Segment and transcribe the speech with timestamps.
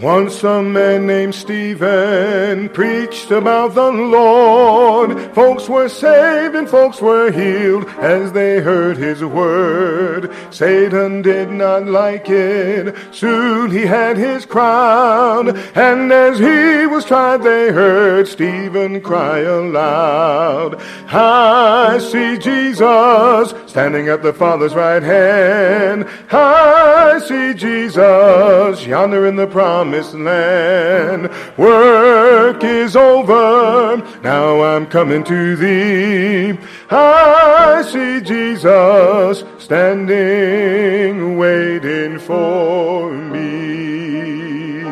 [0.00, 5.20] Once a man named Stephen preached about the Lord.
[5.34, 10.34] Folks were saved and folks were healed as they heard his word.
[10.50, 12.96] Satan did not like it.
[13.10, 15.54] Soon he had his crown.
[15.74, 20.80] And as he was tried, they heard Stephen cry aloud.
[21.08, 26.06] I see Jesus standing at the Father's right hand.
[26.30, 31.28] I see Jesus yonder in the promise promised land.
[31.58, 36.56] Work is over, now I'm coming to thee.
[36.88, 44.84] I see Jesus standing, waiting for me.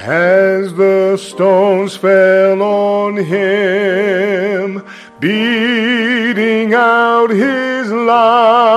[0.00, 4.84] As the stones fell on him,
[5.18, 8.75] beating out his life,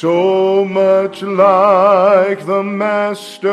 [0.00, 3.48] So much like the Master,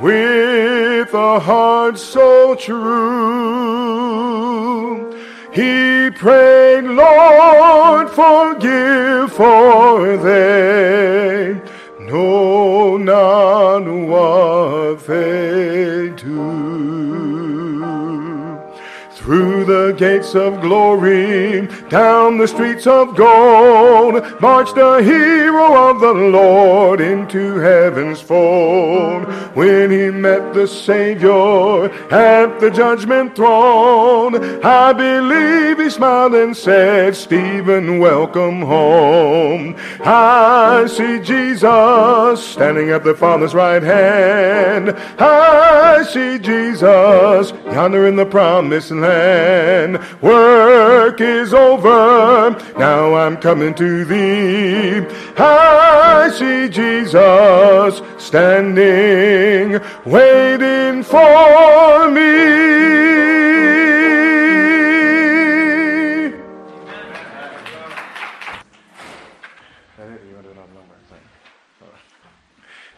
[0.00, 2.80] with a heart so true.
[5.52, 11.60] He prayed, Lord, forgive for they
[12.00, 16.55] know not what they do
[19.66, 27.00] the gates of glory, down the streets of gold, marched a hero of the Lord
[27.00, 29.24] into heaven's fold.
[29.54, 37.16] When he met the Savior at the judgment throne, I believe he smiled and said,
[37.16, 39.74] Stephen, welcome home.
[40.00, 44.90] I see Jesus standing at the Father's right hand.
[45.18, 50.22] I see Jesus yonder in the promised land land.
[50.22, 52.50] Work is over.
[52.78, 55.06] Now I'm coming to thee.
[55.38, 62.66] I see Jesus standing, waiting for me.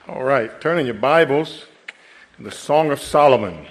[0.09, 1.67] All right, turn in your Bibles
[2.37, 3.67] to the Song of Solomon.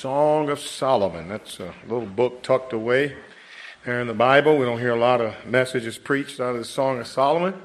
[0.00, 1.26] Song of Solomon.
[1.26, 3.16] That's a little book tucked away
[3.84, 4.56] there in the Bible.
[4.56, 7.60] We don't hear a lot of messages preached out of the Song of Solomon,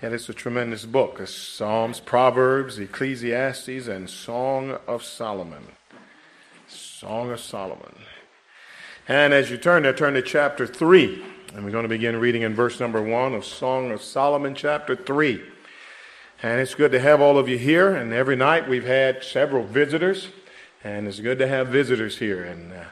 [0.00, 1.16] and it's a tremendous book.
[1.18, 5.66] It's Psalms, Proverbs, Ecclesiastes, and Song of Solomon.
[6.68, 7.96] Song of Solomon.
[9.08, 11.20] And as you turn there, turn to chapter 3.
[11.56, 14.94] And we're going to begin reading in verse number 1 of Song of Solomon, chapter
[14.94, 15.42] 3.
[16.44, 17.92] And it's good to have all of you here.
[17.92, 20.28] And every night we've had several visitors.
[20.84, 22.84] And it's good to have visitors here, and, uh,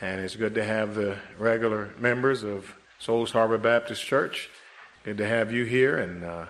[0.00, 4.48] and it's good to have the regular members of Souls Harbor Baptist Church.
[5.04, 6.46] Good to have you here, and uh,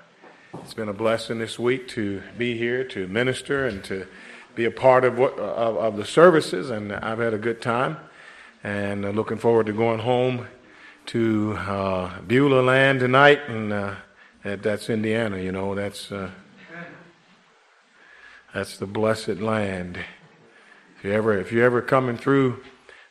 [0.63, 4.07] it's been a blessing this week to be here to minister and to
[4.55, 7.97] be a part of, what, of, of the services, and I've had a good time.
[8.63, 10.47] And uh, looking forward to going home
[11.07, 13.95] to uh, Beulah land tonight, and uh,
[14.45, 15.39] that, that's Indiana.
[15.39, 16.31] You know, that's uh,
[18.55, 19.99] that's the blessed land
[21.05, 22.63] you ever if you're ever coming through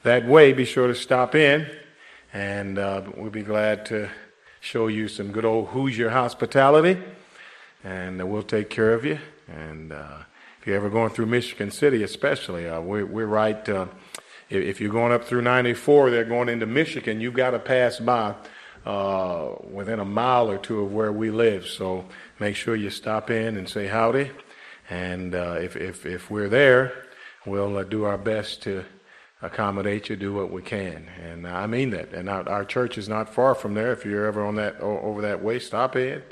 [0.02, 1.68] that way, be sure to stop in,
[2.34, 4.10] and uh, we'll be glad to
[4.60, 7.00] show you some good old Hoosier hospitality,
[7.84, 9.20] and uh, we'll take care of you.
[9.48, 10.24] And uh,
[10.60, 13.70] if you're ever going through Michigan City, especially, uh, we're, we're right.
[13.70, 13.86] Uh,
[14.50, 17.22] if you're going up through 94, they're going into Michigan.
[17.22, 18.34] You've got to pass by
[18.86, 21.68] uh, within a mile or two of where we live.
[21.68, 22.06] So
[22.40, 24.32] make sure you stop in and say howdy.
[24.90, 27.06] And if, if if we're there,
[27.46, 28.86] we'll uh, do our best to
[29.42, 31.08] accommodate you, do what we can.
[31.22, 32.14] And I mean that.
[32.14, 33.92] And our, our, church is not far from there.
[33.92, 36.24] If you're ever on that over that way, stop in,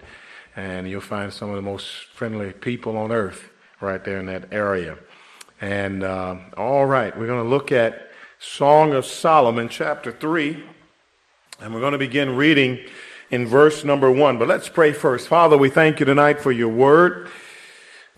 [0.56, 3.50] and you'll find some of the most friendly people on earth
[3.82, 4.98] right there in that area.
[5.60, 10.64] And uh, all right, we're going to look at Song of Solomon, chapter three,
[11.60, 12.80] and we're going to begin reading
[13.30, 14.40] in verse number one.
[14.40, 15.28] But let's pray first.
[15.28, 17.30] Father, we thank you tonight for your word.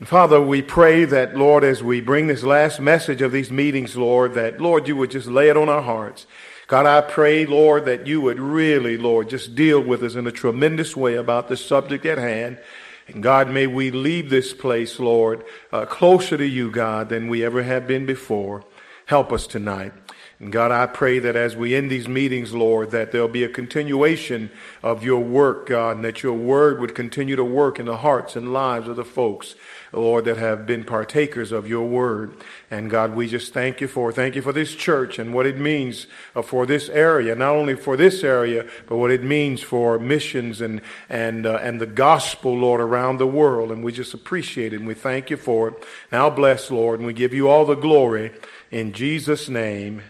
[0.06, 4.34] Father, we pray that, Lord, as we bring this last message of these meetings, Lord,
[4.34, 6.28] that, Lord, you would just lay it on our hearts.
[6.68, 10.32] God, I pray, Lord, that you would really, Lord, just deal with us in a
[10.32, 12.60] tremendous way about the subject at hand.
[13.08, 17.46] And God, may we leave this place, Lord, uh, closer to you, God, than we
[17.46, 18.64] ever have been before.
[19.06, 19.94] Help us tonight.
[20.40, 23.50] And God, I pray that as we end these meetings, Lord, that there'll be a
[23.50, 24.52] continuation
[24.82, 28.36] of your work, God, and that your word would continue to work in the hearts
[28.36, 29.56] and lives of the folks
[29.94, 32.34] Lord, that have been partakers of your word.
[32.72, 35.58] And God, we just thank you for, thank you for this church and what it
[35.58, 40.00] means uh, for this area, not only for this area, but what it means for
[40.00, 43.72] missions and, and, uh, and the gospel, Lord, around the world.
[43.72, 45.76] And we just appreciate it and we thank you for it.
[46.12, 48.32] Now bless, Lord, and we give you all the glory
[48.72, 50.02] in Jesus' name.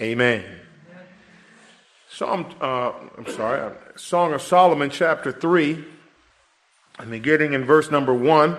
[0.00, 0.44] Amen.
[2.08, 5.82] Psalm, uh, I'm sorry, uh, Song of Solomon, chapter 3,
[6.98, 8.56] and beginning in verse number 1.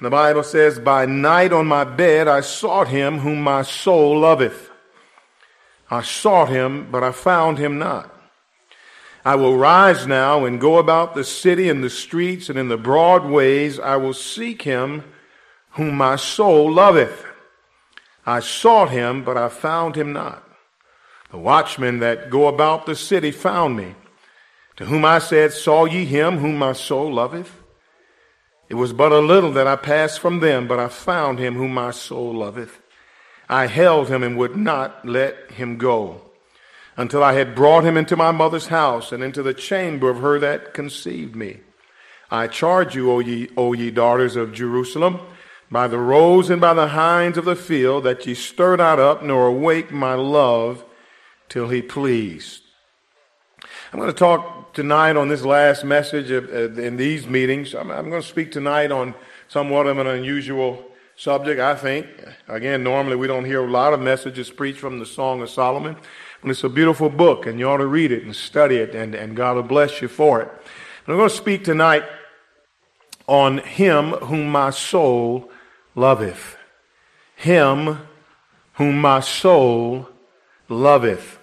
[0.00, 4.20] And the Bible says, By night on my bed I sought him whom my soul
[4.20, 4.70] loveth.
[5.90, 8.10] I sought him, but I found him not.
[9.26, 12.78] I will rise now and go about the city and the streets and in the
[12.78, 13.78] broad ways.
[13.78, 15.04] I will seek him
[15.72, 17.26] whom my soul loveth.
[18.24, 20.42] I sought him, but I found him not.
[21.30, 23.96] The watchmen that go about the city found me,
[24.76, 27.59] to whom I said, Saw ye him whom my soul loveth?
[28.70, 31.74] It was but a little that I passed from them, but I found him whom
[31.74, 32.80] my soul loveth.
[33.48, 36.20] I held him and would not let him go
[36.96, 40.38] until I had brought him into my mother's house and into the chamber of her
[40.38, 41.58] that conceived me.
[42.30, 45.18] I charge you, O ye, o ye daughters of Jerusalem,
[45.68, 49.20] by the roes and by the hinds of the field, that ye stir not up
[49.20, 50.84] nor awake my love
[51.48, 52.62] till he pleased.
[53.92, 57.74] I'm going to talk tonight on this last message of, uh, in these meetings.
[57.74, 59.14] I'm, I'm, going to speak tonight on
[59.48, 60.84] somewhat of an unusual
[61.16, 62.06] subject, I think.
[62.48, 65.96] Again, normally we don't hear a lot of messages preached from the Song of Solomon,
[66.40, 69.14] but it's a beautiful book, and you ought to read it and study it, and,
[69.14, 70.48] and God will bless you for it.
[70.48, 72.04] And I'm going to speak tonight
[73.26, 75.50] on Him whom my soul
[75.94, 76.56] loveth.
[77.34, 77.98] Him
[78.74, 80.08] whom my soul
[80.68, 81.38] loveth.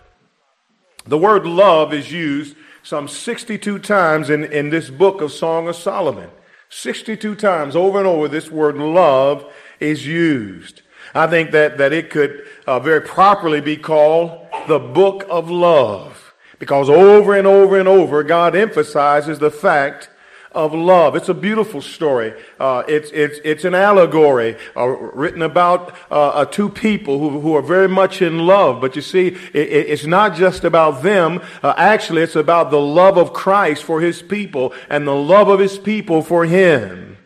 [1.05, 2.55] The word love is used
[2.87, 6.29] some 62 times in, in this book of Song of Solomon.
[6.69, 9.45] 62 times over and over, this word love
[9.81, 10.83] is used.
[11.13, 16.33] I think that, that it could uh, very properly be called the book of love
[16.59, 20.09] because over and over and over, God emphasizes the fact
[20.57, 21.15] of love.
[21.15, 22.33] It's a beautiful story.
[22.59, 27.55] Uh, it's, it's, it's an allegory uh, written about uh, uh, two people who, who
[27.55, 28.81] are very much in love.
[28.81, 31.41] But you see, it, it's not just about them.
[31.61, 35.59] Uh, actually, it's about the love of Christ for his people and the love of
[35.59, 37.17] his people for him.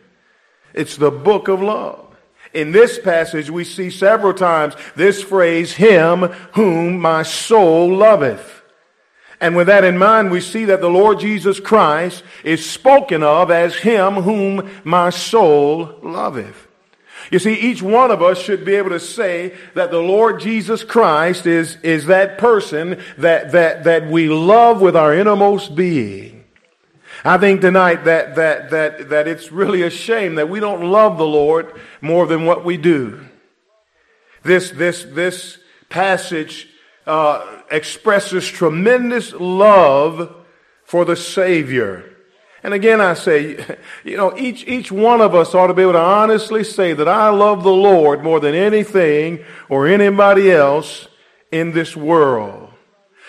[0.74, 2.14] It's the book of love.
[2.52, 8.61] In this passage, we see several times this phrase, him whom my soul loveth.
[9.42, 13.50] And with that in mind, we see that the Lord Jesus Christ is spoken of
[13.50, 16.68] as him whom my soul loveth.
[17.32, 20.84] You see, each one of us should be able to say that the Lord Jesus
[20.84, 26.44] Christ is, is that person that, that, that we love with our innermost being.
[27.24, 31.18] I think tonight that, that, that, that it's really a shame that we don't love
[31.18, 33.26] the Lord more than what we do.
[34.44, 35.58] This, this, this
[35.88, 36.68] passage
[37.06, 40.34] uh, expresses tremendous love
[40.84, 42.08] for the Savior.
[42.62, 43.64] And again, I say,
[44.04, 47.08] you know, each, each one of us ought to be able to honestly say that
[47.08, 51.08] I love the Lord more than anything or anybody else
[51.50, 52.70] in this world.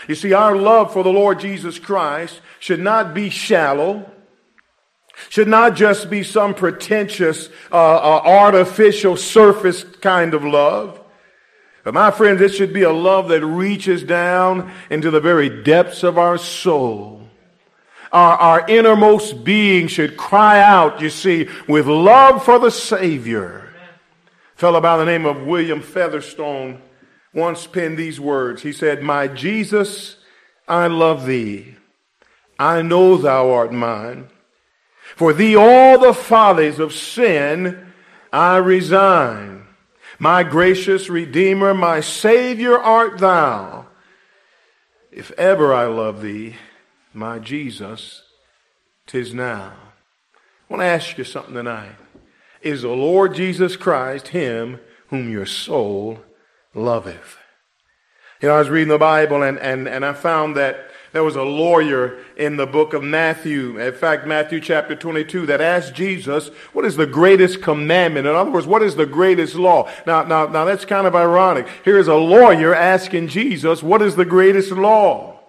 [0.07, 4.09] You see, our love for the Lord Jesus Christ should not be shallow,
[5.29, 10.99] should not just be some pretentious, uh, uh, artificial surface kind of love.
[11.83, 16.03] But my friends, it should be a love that reaches down into the very depths
[16.03, 17.21] of our soul.
[18.11, 23.69] Our, our innermost being should cry out, you see, with love for the Savior.
[24.55, 26.81] A fellow by the name of William Featherstone
[27.33, 28.61] once penned these words.
[28.61, 30.17] He said, My Jesus,
[30.67, 31.75] I love thee.
[32.57, 34.29] I know thou art mine.
[35.15, 37.91] For thee all the follies of sin
[38.31, 39.52] I resign.
[40.19, 43.87] My gracious Redeemer, my Savior art thou.
[45.11, 46.55] If ever I love thee,
[47.13, 48.23] my Jesus,
[49.05, 49.73] tis now.
[50.35, 51.95] I want to ask you something tonight.
[52.61, 56.19] Is the Lord Jesus Christ him whom your soul
[56.73, 57.37] loveth?
[58.41, 61.35] You know, I was reading the Bible and, and, and I found that there was
[61.35, 66.47] a lawyer in the book of Matthew, in fact, Matthew chapter 22, that asked Jesus,
[66.73, 68.25] what is the greatest commandment?
[68.25, 69.89] In other words, what is the greatest law?
[70.07, 71.67] Now, now, now that's kind of ironic.
[71.85, 75.39] Here is a lawyer asking Jesus, what is the greatest law?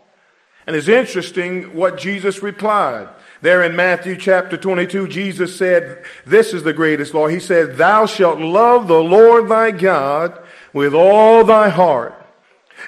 [0.66, 3.08] And it's interesting what Jesus replied.
[3.40, 7.26] There in Matthew chapter 22, Jesus said, This is the greatest law.
[7.26, 10.42] He said, Thou shalt love the Lord thy God
[10.72, 12.23] with all thy heart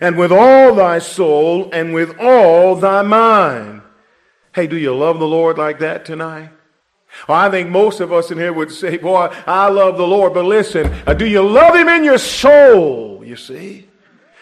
[0.00, 3.82] and with all thy soul and with all thy mind.
[4.54, 6.50] Hey, do you love the Lord like that tonight?
[7.28, 10.34] Well, I think most of us in here would say, boy, I love the Lord.
[10.34, 13.22] But listen, uh, do you love him in your soul?
[13.24, 13.88] You see?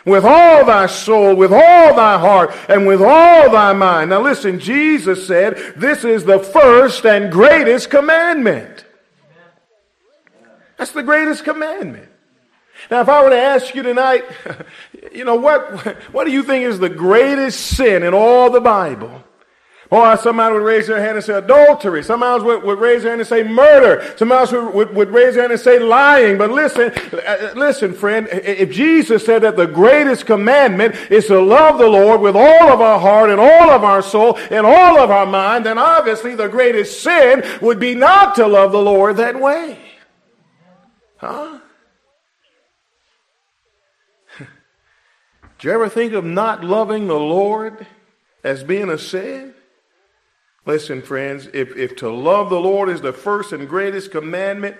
[0.04, 4.10] With all thy soul, with all thy heart, and with all thy mind.
[4.10, 8.84] Now listen, Jesus said, this is the first and greatest commandment.
[10.76, 12.10] That's the greatest commandment.
[12.90, 14.24] Now, if I were to ask you tonight,
[15.12, 15.62] you know, what,
[16.12, 19.24] what do you think is the greatest sin in all the Bible?
[19.90, 22.02] Or somebody would raise their hand and say adultery.
[22.02, 24.14] Somebody else would, would raise their hand and say murder.
[24.16, 26.36] Somebody else would, would, would, raise their hand and say lying.
[26.36, 31.78] But listen, uh, listen, friend, if Jesus said that the greatest commandment is to love
[31.78, 35.10] the Lord with all of our heart and all of our soul and all of
[35.10, 39.38] our mind, then obviously the greatest sin would be not to love the Lord that
[39.38, 39.78] way.
[41.18, 41.60] Huh?
[45.64, 47.86] Do you ever think of not loving the Lord
[48.42, 49.54] as being a sin?
[50.66, 54.76] Listen, friends, if, if to love the Lord is the first and greatest commandment,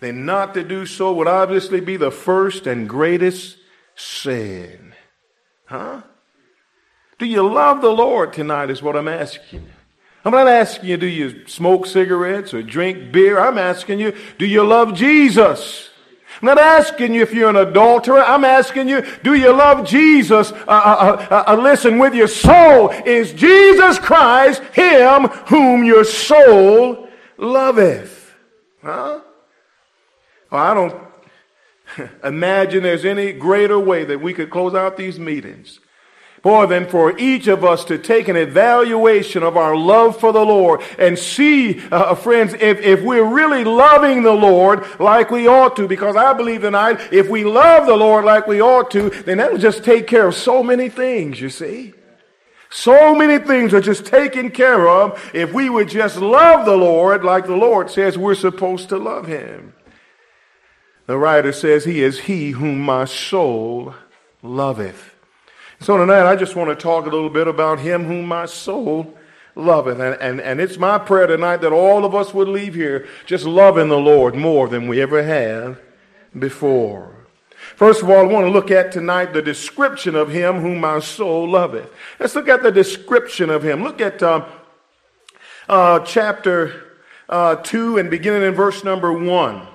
[0.00, 3.56] then not to do so would obviously be the first and greatest
[3.94, 4.92] sin.
[5.64, 6.02] Huh?
[7.18, 9.66] Do you love the Lord tonight, is what I'm asking.
[10.22, 13.40] I'm not asking you, do you smoke cigarettes or drink beer?
[13.40, 15.88] I'm asking you, do you love Jesus?
[16.40, 18.22] I'm not asking you if you're an adulterer.
[18.22, 20.52] I'm asking you, do you love Jesus?
[20.52, 27.08] Uh, uh, uh, uh, listen, with your soul, is Jesus Christ him whom your soul
[27.38, 28.34] loveth?
[28.82, 29.20] Huh?
[30.50, 30.94] Well, I don't
[32.24, 35.80] imagine there's any greater way that we could close out these meetings
[36.46, 40.46] more than for each of us to take an evaluation of our love for the
[40.46, 45.74] Lord and see, uh, friends, if, if we're really loving the Lord like we ought
[45.74, 49.38] to, because I believe tonight, if we love the Lord like we ought to, then
[49.38, 51.94] that'll just take care of so many things, you see.
[52.70, 57.24] So many things are just taken care of if we would just love the Lord
[57.24, 59.74] like the Lord says we're supposed to love him.
[61.06, 63.96] The writer says, He is he whom my soul
[64.44, 65.15] loveth.
[65.80, 69.16] So tonight I just want to talk a little bit about him whom my soul
[69.54, 70.00] loveth.
[70.00, 73.44] And, and, and it's my prayer tonight that all of us would leave here just
[73.44, 75.78] loving the Lord more than we ever have
[76.38, 77.14] before.
[77.74, 81.00] First of all, I want to look at tonight the description of him whom my
[81.00, 81.92] soul loveth.
[82.18, 83.82] Let's look at the description of him.
[83.82, 84.46] Look at uh,
[85.68, 89.66] uh, chapter uh, 2 and beginning in verse number 1.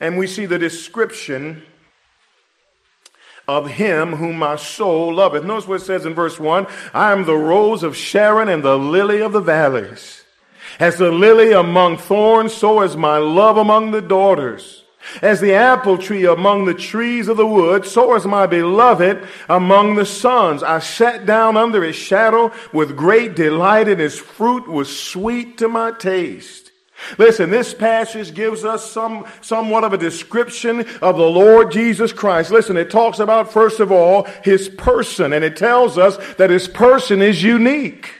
[0.00, 1.62] And we see the description
[3.48, 5.42] of him whom my soul loveth.
[5.42, 8.78] Notice what it says in verse 1 I am the rose of Sharon and the
[8.78, 10.22] lily of the valleys.
[10.78, 14.84] As the lily among thorns, so is my love among the daughters.
[15.22, 19.94] As the apple tree among the trees of the wood, so is my beloved among
[19.94, 20.62] the sons.
[20.62, 25.68] I sat down under his shadow with great delight, and his fruit was sweet to
[25.68, 26.67] my taste.
[27.16, 32.50] Listen, this passage gives us some, somewhat of a description of the Lord Jesus Christ.
[32.50, 36.68] Listen, it talks about, first of all, his person, and it tells us that his
[36.68, 38.14] person is unique.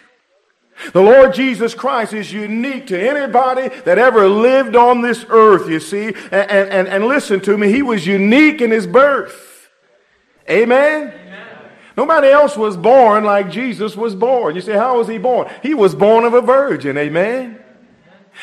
[0.93, 5.81] The Lord Jesus Christ is unique to anybody that ever lived on this earth, you
[5.81, 6.15] see.
[6.31, 9.69] And, and, and listen to me, he was unique in his birth.
[10.49, 11.09] Amen?
[11.09, 11.47] Amen?
[11.97, 14.55] Nobody else was born like Jesus was born.
[14.55, 15.51] You say, how was he born?
[15.65, 16.97] He was born of a virgin.
[16.97, 17.59] Amen?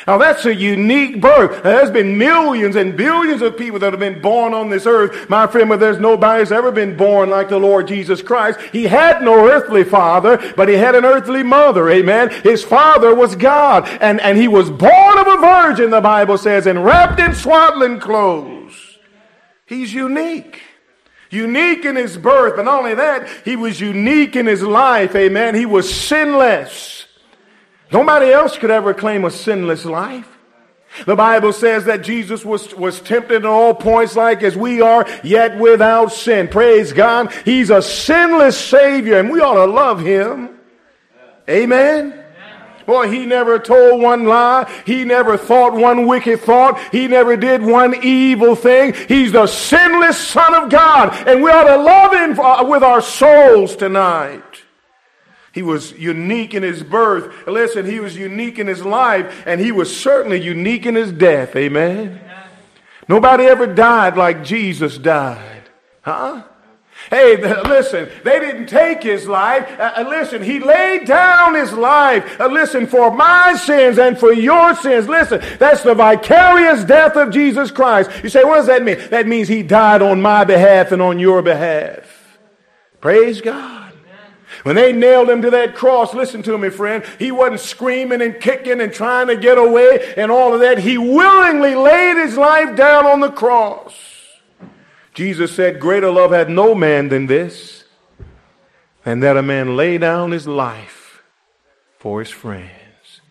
[0.08, 1.64] Now that's a unique birth.
[1.64, 5.30] There's been millions and billions of people that have been born on this earth.
[5.30, 8.60] My friend, but there's nobody that's ever been born like the Lord Jesus Christ.
[8.72, 11.90] He had no earthly father, but he had an earthly mother.
[11.90, 12.30] Amen.
[12.44, 13.88] His father was God.
[14.02, 18.00] And, and he was born of a virgin, the Bible says, and wrapped in swaddling
[18.00, 19.00] clothes.
[19.66, 20.62] He's unique.
[21.32, 25.16] Unique in his birth, but not only that, he was unique in his life.
[25.16, 25.56] Amen.
[25.56, 27.08] He was sinless.
[27.92, 30.28] Nobody else could ever claim a sinless life.
[31.06, 35.06] The Bible says that Jesus was, was tempted in all points like as we are,
[35.24, 36.48] yet without sin.
[36.48, 37.34] Praise God.
[37.44, 40.58] He's a sinless Savior and we ought to love Him.
[41.50, 42.26] Amen.
[42.86, 44.72] Boy, he never told one lie.
[44.86, 46.80] He never thought one wicked thought.
[46.92, 48.94] He never did one evil thing.
[49.08, 51.16] He's the sinless Son of God.
[51.28, 54.65] And we ought to love him with our souls tonight.
[55.56, 57.48] He was unique in his birth.
[57.48, 61.56] Listen, he was unique in his life, and he was certainly unique in his death.
[61.56, 62.20] Amen.
[63.08, 65.70] Nobody ever died like Jesus died.
[66.02, 66.44] Huh?
[67.10, 69.66] Hey, listen, they didn't take his life.
[69.80, 72.38] Uh, uh, listen, he laid down his life.
[72.38, 75.08] Uh, listen, for my sins and for your sins.
[75.08, 78.12] Listen, that's the vicarious death of Jesus Christ.
[78.24, 78.98] You say, what does that mean?
[79.10, 82.40] That means he died on my behalf and on your behalf.
[83.00, 83.75] Praise God.
[84.66, 88.42] When they nailed him to that cross, listen to me, friend, he wasn't screaming and
[88.42, 90.80] kicking and trying to get away and all of that.
[90.80, 93.94] He willingly laid his life down on the cross.
[95.14, 97.84] Jesus said, Greater love had no man than this,
[99.06, 101.22] and that a man lay down his life
[102.00, 103.22] for his friends.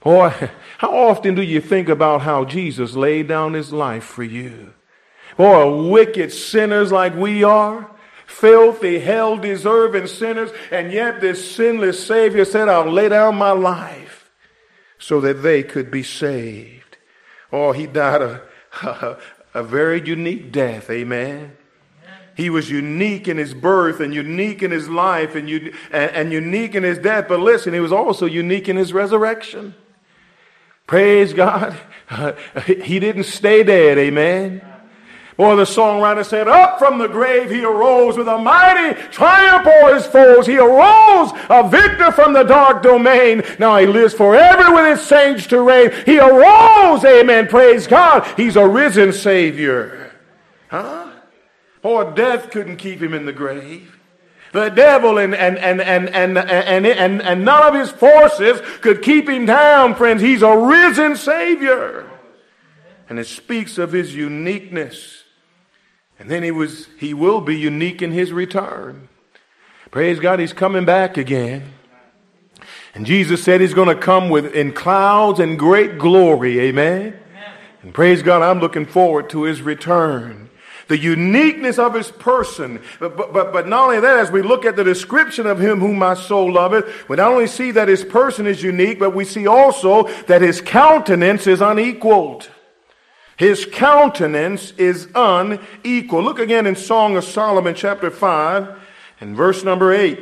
[0.00, 0.32] Boy,
[0.78, 4.72] how often do you think about how Jesus laid down his life for you?
[5.36, 7.90] Boy, wicked sinners like we are,
[8.28, 14.30] filthy, hell deserving sinners, and yet this sinless Savior said, I'll lay down my life
[14.98, 16.98] so that they could be saved.
[17.50, 18.42] Oh, he died a,
[18.82, 19.16] a,
[19.54, 21.56] a very unique death, amen.
[22.36, 26.76] He was unique in his birth and unique in his life and, and, and unique
[26.76, 27.26] in his death.
[27.28, 29.74] But listen, he was also unique in his resurrection.
[30.86, 31.76] Praise God.
[32.66, 33.98] he didn't stay dead.
[33.98, 34.62] Amen.
[35.38, 39.94] Or the songwriter said, Up from the grave he arose with a mighty triumph o'er
[39.94, 40.48] his foes.
[40.48, 43.44] He arose a victor from the dark domain.
[43.56, 45.92] Now he lives forever with his saints to reign.
[46.04, 47.46] He arose, amen.
[47.46, 48.26] Praise God.
[48.36, 50.12] He's a risen Savior.
[50.66, 51.08] Huh?
[51.84, 53.96] Or death couldn't keep him in the grave.
[54.50, 59.02] The devil and, and, and, and, and, and, and, and none of his forces could
[59.02, 60.20] keep him down, friends.
[60.20, 62.10] He's a risen Savior.
[63.08, 65.17] And it speaks of his uniqueness.
[66.18, 69.08] And then he was he will be unique in his return.
[69.90, 71.72] Praise God, he's coming back again.
[72.94, 76.58] And Jesus said he's going to come with in clouds and great glory.
[76.60, 77.18] Amen.
[77.82, 80.48] And praise God, I'm looking forward to his return
[80.88, 82.80] the uniqueness of his person.
[82.98, 85.98] But, but, but not only that, as we look at the description of him whom
[85.98, 89.46] my soul loveth, we not only see that his person is unique, but we see
[89.46, 92.50] also that his countenance is unequaled.
[93.38, 96.24] His countenance is unequal.
[96.24, 98.76] Look again in Song of Solomon, chapter 5,
[99.20, 100.18] and verse number 8.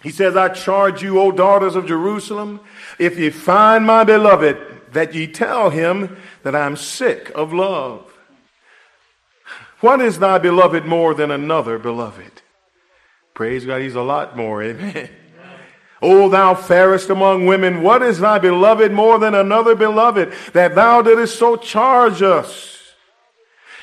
[0.00, 2.60] He says, I charge you, O daughters of Jerusalem,
[3.00, 8.08] if ye find my beloved, that ye tell him that I'm sick of love.
[9.80, 12.42] What is thy beloved more than another beloved?
[13.34, 14.62] Praise God, he's a lot more.
[14.62, 15.10] Amen.
[16.04, 21.00] O thou fairest among women, what is thy beloved more than another beloved that thou
[21.00, 22.92] didst so charge us?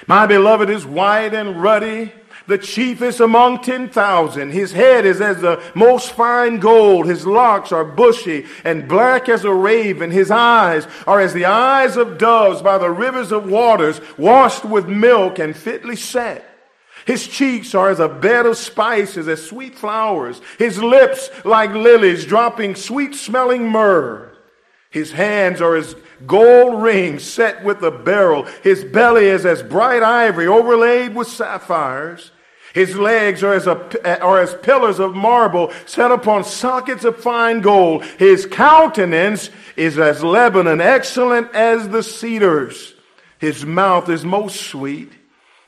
[0.06, 2.12] My beloved is white and ruddy,
[2.46, 4.52] the chiefest among 10,000.
[4.52, 7.08] His head is as the most fine gold.
[7.08, 10.12] His locks are bushy and black as a raven.
[10.12, 14.88] His eyes are as the eyes of doves by the rivers of waters, washed with
[14.88, 16.51] milk and fitly set.
[17.06, 20.42] His cheeks are as a bed of spices, as sweet flowers.
[20.58, 24.32] His lips like lilies, dropping sweet smelling myrrh.
[24.90, 25.96] His hands are as
[26.28, 28.44] gold rings set with a beryl.
[28.62, 32.32] His belly is as bright ivory overlaid with sapphires.
[32.74, 37.62] His legs are as, a, are as pillars of marble set upon sockets of fine
[37.62, 38.06] gold.
[38.18, 42.94] His countenance is as Lebanon, excellent as the cedars.
[43.40, 45.12] His mouth is most sweet.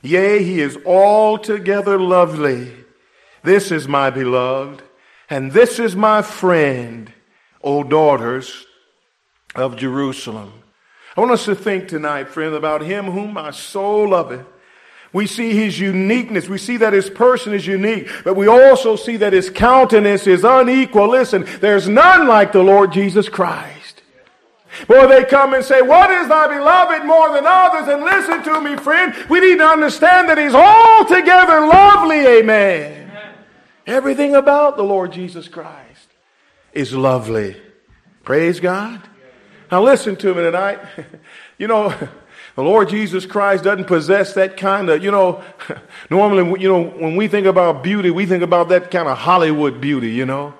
[0.04, 2.70] Yea, he is altogether lovely.
[3.42, 4.82] This is my beloved,
[5.30, 7.10] and this is my friend,
[7.62, 8.66] O daughters
[9.54, 10.52] of Jerusalem.
[11.16, 14.44] I want us to think tonight, friend, about him whom my soul loveth.
[15.14, 16.48] We see his uniqueness.
[16.48, 20.44] We see that his person is unique, but we also see that his countenance is
[20.44, 21.08] unequal.
[21.08, 23.73] Listen, there's none like the Lord Jesus Christ.
[24.88, 27.88] Boy, they come and say, What is thy beloved more than others?
[27.88, 29.14] And listen to me, friend.
[29.28, 32.26] We need to understand that he's altogether lovely.
[32.26, 33.08] Amen.
[33.08, 33.34] Amen.
[33.86, 36.08] Everything about the Lord Jesus Christ
[36.72, 37.56] is lovely.
[38.24, 39.00] Praise God.
[39.70, 40.80] Now listen to me tonight.
[41.58, 41.94] you know,
[42.54, 45.42] the Lord Jesus Christ doesn't possess that kind of, you know,
[46.10, 49.80] normally, you know, when we think about beauty, we think about that kind of Hollywood
[49.80, 50.54] beauty, you know.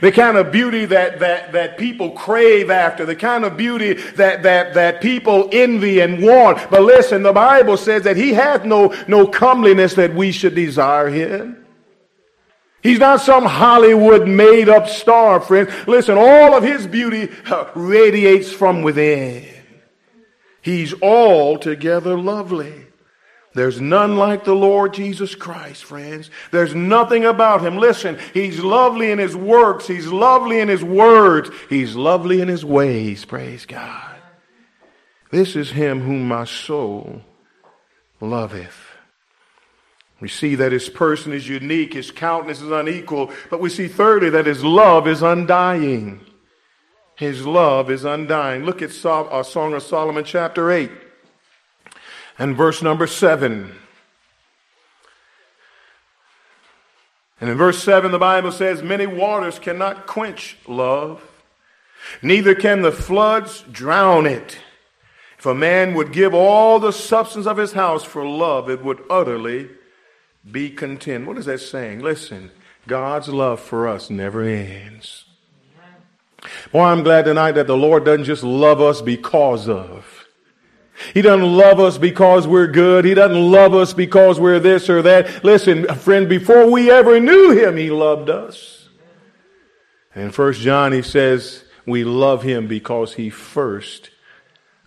[0.00, 4.42] The kind of beauty that, that, that people crave after, the kind of beauty that,
[4.42, 6.70] that, that people envy and want.
[6.70, 11.08] But listen, the Bible says that he hath no, no comeliness that we should desire
[11.08, 11.64] him.
[12.82, 15.68] He's not some Hollywood made up star, friend.
[15.86, 19.46] Listen, all of his beauty uh, radiates from within.
[20.60, 22.87] He's altogether lovely.
[23.58, 26.30] There's none like the Lord Jesus Christ, friends.
[26.52, 27.76] There's nothing about him.
[27.76, 29.88] Listen, he's lovely in his works.
[29.88, 31.50] He's lovely in his words.
[31.68, 33.24] He's lovely in his ways.
[33.24, 34.14] Praise God.
[35.32, 37.22] This is him whom my soul
[38.20, 38.92] loveth.
[40.20, 44.30] We see that his person is unique, his countenance is unequal, but we see thirdly
[44.30, 46.24] that his love is undying.
[47.16, 48.64] His love is undying.
[48.64, 50.92] Look at a uh, Song of Solomon, chapter 8,
[52.38, 53.74] and verse number 7.
[57.40, 61.22] And in verse 7, the Bible says, Many waters cannot quench love,
[62.22, 64.58] neither can the floods drown it.
[65.38, 69.00] If a man would give all the substance of his house for love, it would
[69.08, 69.70] utterly
[70.50, 71.26] be content.
[71.26, 72.00] What is that saying?
[72.00, 72.50] Listen,
[72.88, 75.26] God's love for us never ends.
[76.72, 80.17] Boy, I'm glad tonight that the Lord doesn't just love us because of.
[81.14, 83.04] He doesn't love us because we're good.
[83.04, 85.44] He doesn't love us because we're this or that.
[85.44, 88.88] Listen, friend, before we ever knew him, he loved us.
[90.14, 94.10] In First John, he says, we love him because he first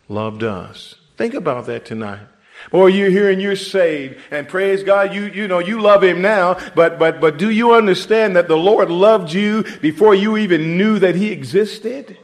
[0.09, 0.95] loved us.
[1.17, 2.27] Think about that tonight.
[2.71, 6.21] Or you're here and you're saved, and praise God, you, you know, you love Him
[6.21, 10.77] now, but, but, but do you understand that the Lord loved you before you even
[10.77, 12.17] knew that He existed?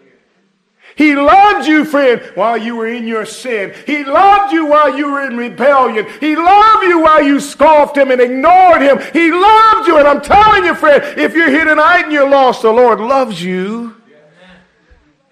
[0.98, 3.74] He loved you, friend, while you were in your sin.
[3.86, 6.08] He loved you while you were in rebellion.
[6.20, 9.00] He loved you while you scoffed him and ignored him.
[9.14, 10.00] He loved you.
[10.00, 13.44] And I'm telling you, friend, if you're here tonight and you're lost, the Lord loves
[13.44, 13.96] you.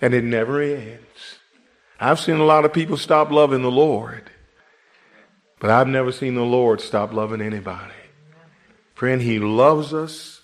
[0.01, 1.01] And it never ends.
[1.99, 4.29] I've seen a lot of people stop loving the Lord,
[5.59, 7.93] but I've never seen the Lord stop loving anybody.
[8.93, 10.41] Friend, He loves us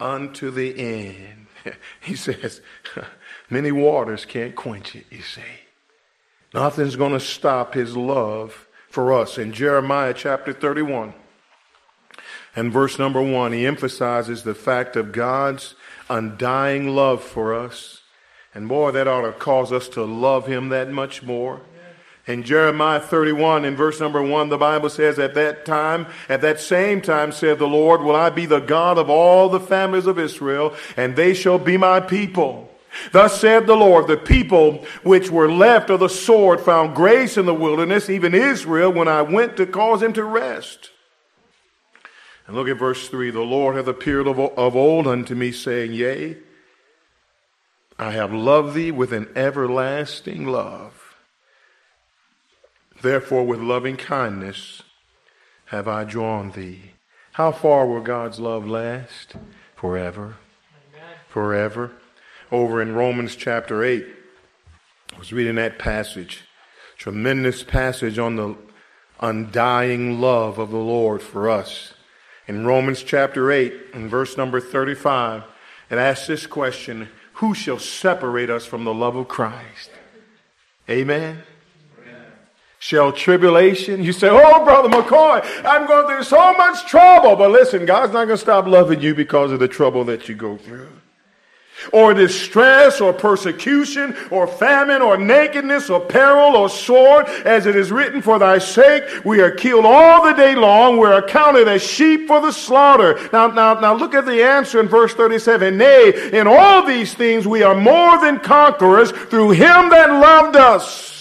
[0.00, 1.46] unto the end.
[2.00, 2.60] He says,
[3.50, 5.42] Many waters can't quench it, you see.
[6.52, 9.38] Nothing's going to stop his love for us.
[9.38, 11.14] In Jeremiah chapter 31
[12.54, 15.74] and verse number 1, he emphasizes the fact of God's
[16.08, 18.02] undying love for us.
[18.54, 21.60] And boy, that ought to cause us to love him that much more.
[22.26, 26.58] In Jeremiah 31 in verse number 1, the Bible says, At that time, at that
[26.58, 30.18] same time, said the Lord, will I be the God of all the families of
[30.18, 32.70] Israel, and they shall be my people.
[33.12, 37.46] Thus said the Lord, the people which were left of the sword found grace in
[37.46, 40.90] the wilderness, even Israel, when I went to cause him to rest.
[42.46, 46.36] And look at verse 3 The Lord hath appeared of, old unto me, saying, Yea,
[47.98, 51.14] I have loved thee with an everlasting love.
[53.02, 54.82] Therefore, with loving kindness
[55.66, 56.92] have I drawn thee.
[57.32, 59.34] How far will God's love last?
[59.74, 60.36] Forever.
[61.28, 61.92] Forever
[62.50, 64.06] over in Romans chapter 8.
[65.14, 66.42] I was reading that passage.
[66.96, 68.56] Tremendous passage on the
[69.20, 71.94] undying love of the Lord for us.
[72.46, 75.44] In Romans chapter 8, in verse number 35,
[75.90, 79.90] it asks this question Who shall separate us from the love of Christ?
[80.88, 81.42] Amen.
[82.78, 84.02] Shall tribulation?
[84.02, 87.34] You say, Oh, Brother McCoy, I'm going through so much trouble.
[87.34, 90.34] But listen, God's not going to stop loving you because of the trouble that you
[90.34, 90.90] go through
[91.92, 97.92] or distress or persecution or famine or nakedness or peril or sword, as it is
[97.92, 102.26] written, For thy sake we are killed all the day long, we're accounted as sheep
[102.26, 103.18] for the slaughter.
[103.32, 105.76] Now, now, now look at the answer in verse 37.
[105.76, 111.13] Nay, in all these things we are more than conquerors through him that loved us.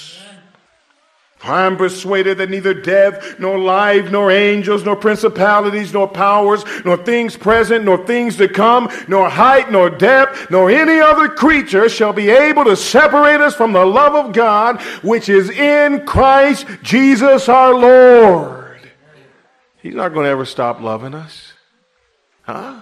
[1.43, 6.95] I am persuaded that neither death, nor life, nor angels, nor principalities, nor powers, nor
[6.95, 12.13] things present, nor things to come, nor height, nor depth, nor any other creature shall
[12.13, 17.49] be able to separate us from the love of God which is in Christ Jesus
[17.49, 18.79] our Lord.
[19.81, 21.51] He's not going to ever stop loving us.
[22.43, 22.81] Huh?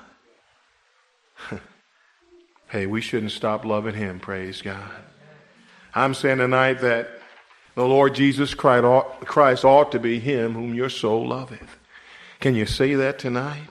[2.69, 4.91] hey, we shouldn't stop loving Him, praise God.
[5.95, 7.20] I'm saying tonight that
[7.75, 11.77] the Lord Jesus Christ ought to be him whom your soul loveth.
[12.39, 13.67] Can you say that tonight?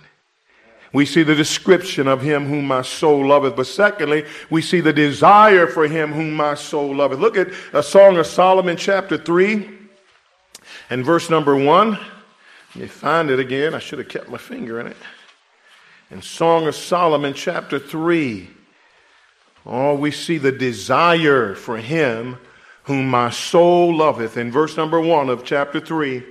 [0.92, 3.54] We see the description of him whom my soul loveth.
[3.54, 7.20] But secondly, we see the desire for him whom my soul loveth.
[7.20, 9.70] Look at a Song of Solomon, chapter 3,
[10.88, 11.90] and verse number 1.
[11.90, 12.00] Let
[12.76, 13.74] me find it again.
[13.74, 14.96] I should have kept my finger in it.
[16.10, 18.50] In Song of Solomon, chapter 3.
[19.66, 22.38] Oh, we see the desire for him
[22.84, 24.36] whom my soul loveth.
[24.36, 26.24] In verse number one of chapter three,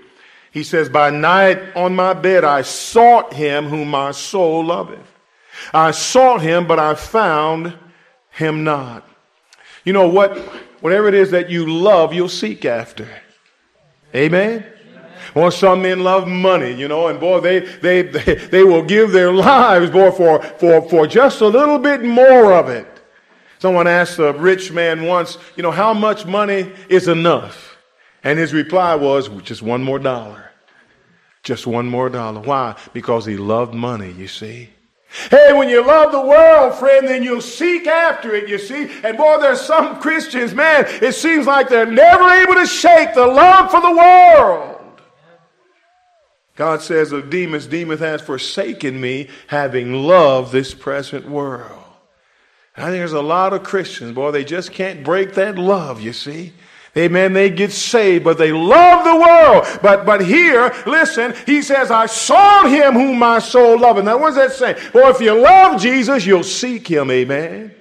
[0.52, 5.00] he says, By night on my bed I sought him whom my soul loveth.
[5.74, 7.78] I sought him, but I found
[8.32, 9.08] him not.
[9.84, 10.38] You know what?
[10.82, 13.08] Whatever it is that you love, you'll seek after.
[14.16, 14.66] Amen?
[15.36, 19.12] Or some men love money, you know, and boy, they, they, they, they will give
[19.12, 22.88] their lives, boy, for, for, for just a little bit more of it.
[23.60, 27.78] Someone asked a rich man once, you know, how much money is enough?
[28.24, 30.52] And his reply was, just one more dollar.
[31.44, 32.42] Just one more dollar.
[32.42, 32.76] Why?
[32.94, 34.70] Because he loved money, you see.
[35.32, 38.90] Hey, when you love the world, friend, then you'll seek after it, you see.
[39.04, 43.26] And boy, there's some Christians, man, it seems like they're never able to shake the
[43.26, 45.02] love for the world.
[46.56, 51.79] God says Demas, Demas has forsaken me, having loved this present world.
[52.80, 56.14] I think there's a lot of Christians, boy, they just can't break that love, you
[56.14, 56.54] see.
[56.98, 57.34] Amen.
[57.34, 59.80] They get saved, but they love the world.
[59.82, 64.06] But but here, listen, he says, I saw him whom my soul loveth.
[64.06, 64.90] Now, what does that say?
[64.94, 67.12] Well, if you love Jesus, you'll seek him.
[67.12, 67.76] Amen.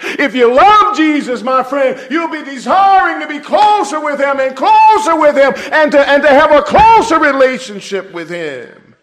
[0.00, 4.56] If you love Jesus, my friend, you'll be desiring to be closer with him and
[4.56, 8.94] closer with him and to, and to have a closer relationship with him.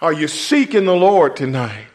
[0.00, 1.89] Are you seeking the Lord tonight?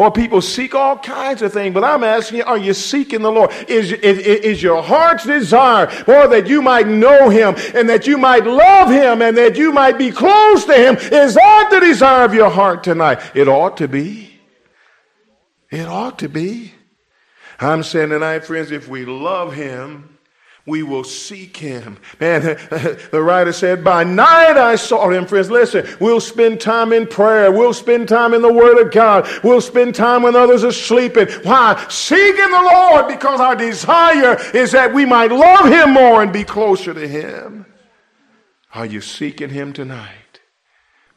[0.00, 3.30] Or people seek all kinds of things, but I'm asking you, are you seeking the
[3.30, 3.52] Lord?
[3.68, 8.16] Is, is, is your heart's desire, or that you might know Him and that you
[8.16, 10.96] might love Him and that you might be close to Him?
[10.96, 13.20] Is that the desire of your heart tonight?
[13.34, 14.40] It ought to be.
[15.70, 16.72] It ought to be.
[17.58, 20.09] I'm saying tonight, friends, if we love Him,
[20.66, 21.98] we will seek him.
[22.20, 22.42] Man,
[23.10, 25.50] the writer said, By night I sought him, friends.
[25.50, 27.50] Listen, we'll spend time in prayer.
[27.50, 29.28] We'll spend time in the Word of God.
[29.42, 31.28] We'll spend time when others are sleeping.
[31.42, 31.84] Why?
[31.88, 36.44] Seeking the Lord because our desire is that we might love him more and be
[36.44, 37.66] closer to him.
[38.74, 40.40] Are you seeking him tonight?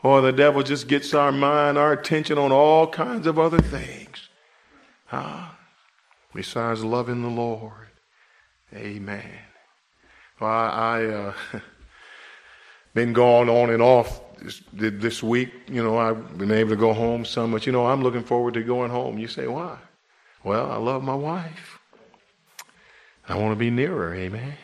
[0.02, 4.30] Or the devil just gets our mind, our attention on all kinds of other things.
[5.06, 5.48] Huh?
[6.34, 7.83] Besides loving the Lord.
[8.76, 9.30] Amen.
[10.40, 11.34] Well, I, I uh,
[12.94, 15.52] been going on and off this, this week.
[15.68, 18.56] You know, I've been able to go home some, but you know, I'm looking forward
[18.56, 19.20] to going home.
[19.20, 19.78] You say, why?
[20.44, 21.80] Well, I love my wife.
[23.28, 24.16] I want to be near her.
[24.16, 24.56] Amen.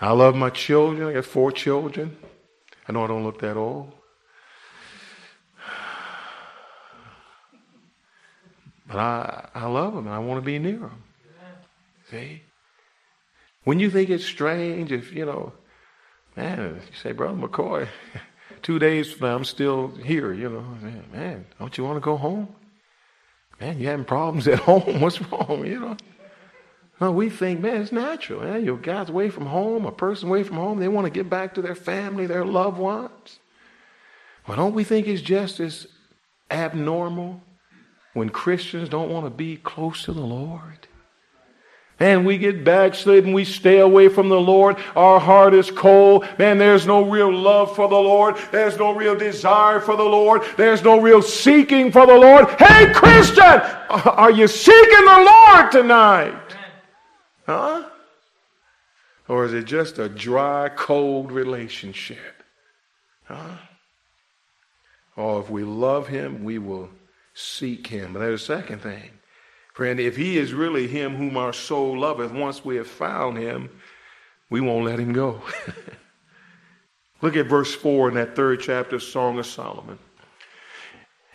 [0.00, 1.08] I love my children.
[1.08, 2.16] I got four children.
[2.88, 3.92] I know I don't look that old.
[8.86, 11.02] But I, I love them and I want to be near them.
[12.10, 12.40] See?
[13.68, 15.52] When you think it's strange, if, you know,
[16.34, 17.86] man, you say, Brother McCoy,
[18.62, 20.64] two days from now, I'm still here, you know,
[21.12, 22.48] man, don't you want to go home?
[23.60, 25.02] Man, you having problems at home?
[25.02, 25.98] What's wrong, you know?
[26.98, 28.40] No, we think, man, it's natural.
[28.40, 28.64] Man.
[28.64, 31.54] Your guy's away from home, a person away from home, they want to get back
[31.56, 33.38] to their family, their loved ones.
[34.46, 35.88] Well, don't we think it's just as
[36.50, 37.42] abnormal
[38.14, 40.88] when Christians don't want to be close to the Lord?
[42.00, 44.76] And we get backslidden, we stay away from the Lord.
[44.94, 46.26] Our heart is cold.
[46.38, 48.36] Man, there's no real love for the Lord.
[48.52, 50.42] There's no real desire for the Lord.
[50.56, 52.48] There's no real seeking for the Lord.
[52.50, 56.56] Hey, Christian, are you seeking the Lord tonight?
[57.46, 57.88] Huh?
[59.26, 62.42] Or is it just a dry, cold relationship?
[63.24, 63.56] Huh?
[65.16, 66.90] Or if we love Him, we will
[67.34, 68.12] seek Him.
[68.12, 69.10] But there's a second thing.
[69.78, 73.70] Friend, if he is really him whom our soul loveth, once we have found him,
[74.50, 75.40] we won't let him go.
[77.22, 80.00] Look at verse 4 in that third chapter of Song of Solomon.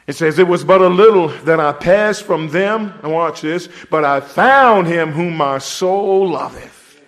[0.08, 2.93] It says, It was but a little that I passed from them.
[3.01, 3.69] And watch this.
[3.89, 6.99] But I found him whom my soul loveth.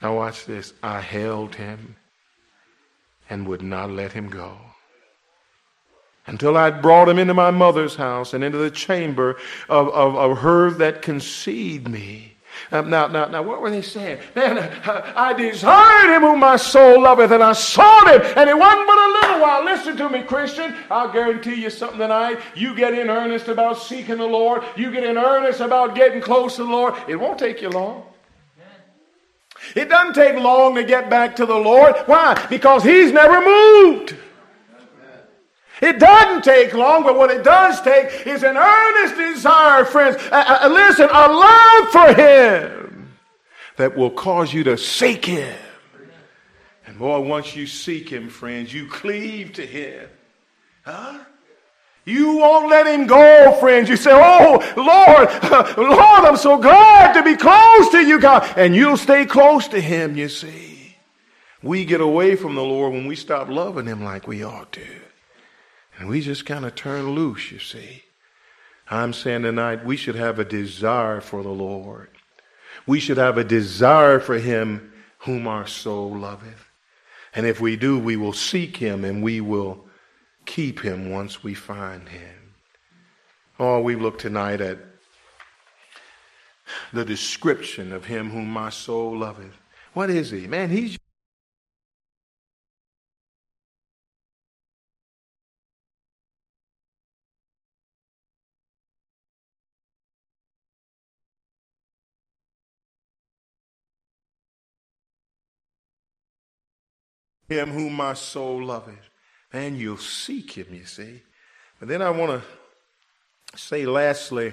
[0.00, 0.72] Now watch this.
[0.82, 1.94] I held him
[3.28, 4.67] and would not let him go
[6.28, 9.36] until I'd brought him into my mother's house and into the chamber
[9.68, 12.34] of, of, of her that conceived me.
[12.70, 14.18] Um, now, now, now, what were they saying?
[14.34, 14.58] Man,
[15.16, 18.98] I desired him whom my soul loveth, and I sought him, and it wasn't but
[18.98, 19.64] a little while.
[19.64, 20.74] Listen to me, Christian.
[20.90, 22.40] I'll guarantee you something tonight.
[22.54, 26.56] You get in earnest about seeking the Lord, you get in earnest about getting close
[26.56, 28.04] to the Lord, it won't take you long.
[29.74, 31.94] It doesn't take long to get back to the Lord.
[32.06, 32.46] Why?
[32.48, 34.14] Because He's never moved.
[35.80, 40.16] It doesn't take long, but what it does take is an earnest desire, friends.
[40.16, 43.10] Listen, a love for Him
[43.76, 45.56] that will cause you to seek Him.
[46.86, 50.08] And boy, once you seek Him, friends, you cleave to Him.
[50.82, 51.18] Huh?
[52.08, 53.90] You won't let him go, friends.
[53.90, 58.50] You say, Oh, Lord, Lord, I'm so glad to be close to you, God.
[58.56, 60.96] And you'll stay close to him, you see.
[61.62, 64.86] We get away from the Lord when we stop loving him like we ought to.
[65.98, 68.04] And we just kind of turn loose, you see.
[68.90, 72.08] I'm saying tonight we should have a desire for the Lord.
[72.86, 76.70] We should have a desire for Him whom our soul loveth.
[77.34, 79.84] And if we do, we will seek Him and we will
[80.46, 82.54] keep Him once we find Him.
[83.58, 84.78] Oh, we look tonight at
[86.92, 89.58] the description of Him whom my soul loveth.
[89.92, 90.46] What is He?
[90.46, 90.96] Man, He's
[107.48, 109.10] him whom my soul loveth.
[109.52, 111.22] And you'll seek him, you see.
[111.78, 114.52] But then I want to say lastly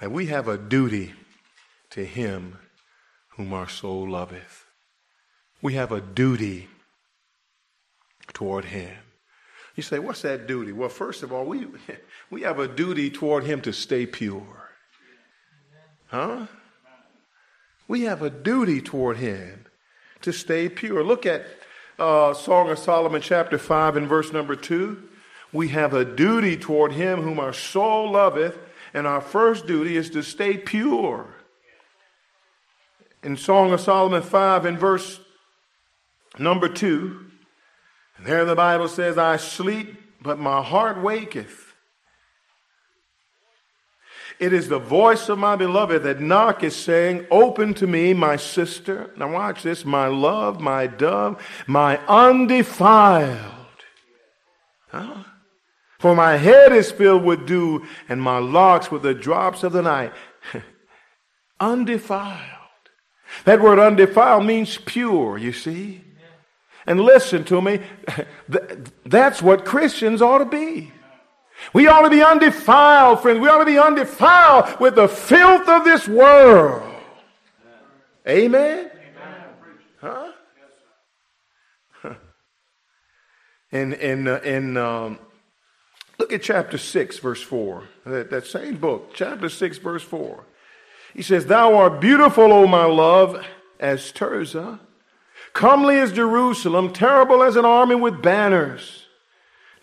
[0.00, 1.12] that we have a duty
[1.90, 2.58] to him
[3.36, 4.64] whom our soul loveth.
[5.60, 6.68] We have a duty
[8.32, 8.96] toward him.
[9.74, 10.72] You say, what's that duty?
[10.72, 11.66] Well, first of all, we,
[12.30, 14.70] we have a duty toward him to stay pure.
[16.06, 16.46] Huh?
[17.88, 19.66] We have a duty toward him
[20.22, 21.02] to stay pure.
[21.02, 21.44] Look at
[21.98, 25.02] uh, Song of Solomon, chapter 5, and verse number 2.
[25.52, 28.58] We have a duty toward him whom our soul loveth,
[28.92, 31.34] and our first duty is to stay pure.
[33.22, 35.20] In Song of Solomon 5, and verse
[36.38, 37.24] number 2,
[38.20, 41.63] there the Bible says, I sleep, but my heart waketh.
[44.40, 48.36] It is the voice of my beloved that knock is saying, Open to me, my
[48.36, 49.10] sister.
[49.16, 53.54] Now watch this, my love, my dove, my undefiled.
[54.88, 55.24] Huh?
[55.98, 59.82] For my head is filled with dew, and my locks with the drops of the
[59.82, 60.12] night.
[61.60, 62.40] undefiled.
[63.44, 66.02] That word undefiled means pure, you see.
[66.86, 67.80] And listen to me,
[69.06, 70.92] that's what Christians ought to be.
[71.72, 73.40] We ought to be undefiled, friends.
[73.40, 76.90] We ought to be undefiled with the filth of this world.
[78.28, 78.90] Amen?
[80.00, 80.32] Huh?
[83.72, 85.18] And, and, uh, and um,
[86.20, 87.82] look at chapter 6, verse 4.
[88.06, 90.44] That, that same book, chapter 6, verse 4.
[91.12, 93.44] He says, Thou art beautiful, O my love,
[93.80, 94.78] as Tirzah,
[95.54, 99.03] comely as Jerusalem, terrible as an army with banners.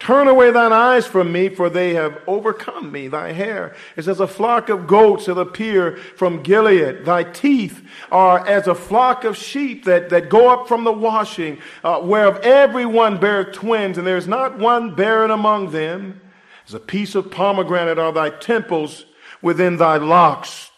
[0.02, 3.08] Turn away thine eyes from me, for they have overcome me.
[3.08, 7.06] Thy hair is as a flock of goats that appear from Gilead.
[7.06, 11.60] Thy teeth are as a flock of sheep that, that go up from the washing,
[11.84, 16.20] uh, whereof every one beareth twins, and there is not one barren among them.
[16.68, 19.06] As a piece of pomegranate are thy temples
[19.40, 20.70] within thy locks.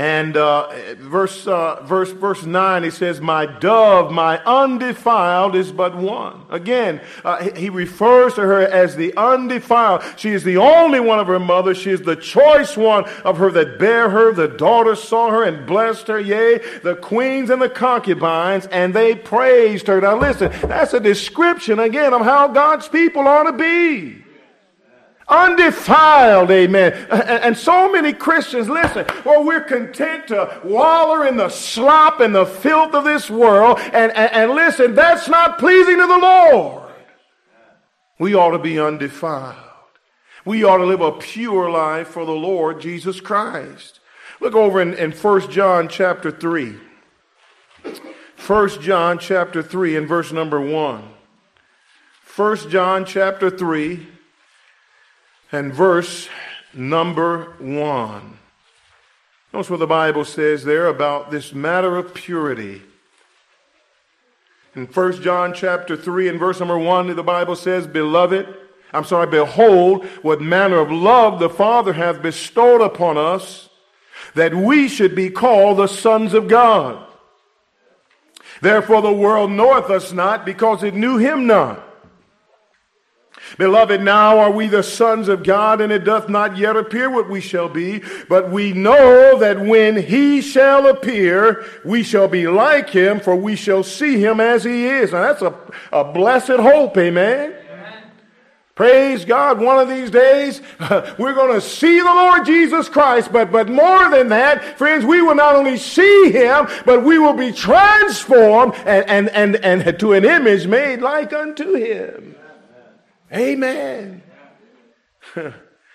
[0.00, 5.94] And uh, verse, uh, verse, verse 9, he says, My dove, my undefiled is but
[5.94, 6.40] one.
[6.48, 10.02] Again, uh, he refers to her as the undefiled.
[10.16, 11.74] She is the only one of her mother.
[11.74, 14.32] She is the choice one of her that bare her.
[14.32, 16.18] The daughters saw her and blessed her.
[16.18, 20.00] Yea, the queens and the concubines, and they praised her.
[20.00, 24.19] Now listen, that's a description again of how God's people ought to be
[25.30, 26.92] undefiled, amen.
[27.10, 32.44] And so many Christians, listen, well, we're content to waller in the slop and the
[32.44, 33.78] filth of this world.
[33.78, 36.92] And, and, and listen, that's not pleasing to the Lord.
[38.18, 39.56] We ought to be undefiled.
[40.44, 44.00] We ought to live a pure life for the Lord Jesus Christ.
[44.40, 46.76] Look over in, in 1 John chapter 3.
[48.46, 51.04] 1 John chapter 3 and verse number 1.
[52.36, 54.06] 1 John chapter 3
[55.52, 56.28] and verse
[56.72, 58.38] number one.
[59.52, 62.82] Notice what the Bible says there about this matter of purity.
[64.76, 68.46] In 1 John chapter 3 and verse number 1, the Bible says, Beloved,
[68.92, 73.68] I'm sorry, behold, what manner of love the Father hath bestowed upon us,
[74.34, 77.04] that we should be called the sons of God.
[78.60, 81.89] Therefore the world knoweth us not, because it knew him not.
[83.58, 87.28] Beloved, now are we the sons of God, and it doth not yet appear what
[87.28, 92.90] we shall be, but we know that when he shall appear, we shall be like
[92.90, 95.12] him, for we shall see him as he is.
[95.12, 95.54] Now that's a,
[95.92, 97.54] a blessed hope, amen.
[98.80, 99.60] Praise God.
[99.60, 100.62] One of these days,
[101.18, 103.30] we're going to see the Lord Jesus Christ.
[103.30, 107.34] But, but more than that, friends, we will not only see him, but we will
[107.34, 112.36] be transformed and, and, and, and to an image made like unto him.
[113.32, 114.22] Amen.
[115.36, 115.52] you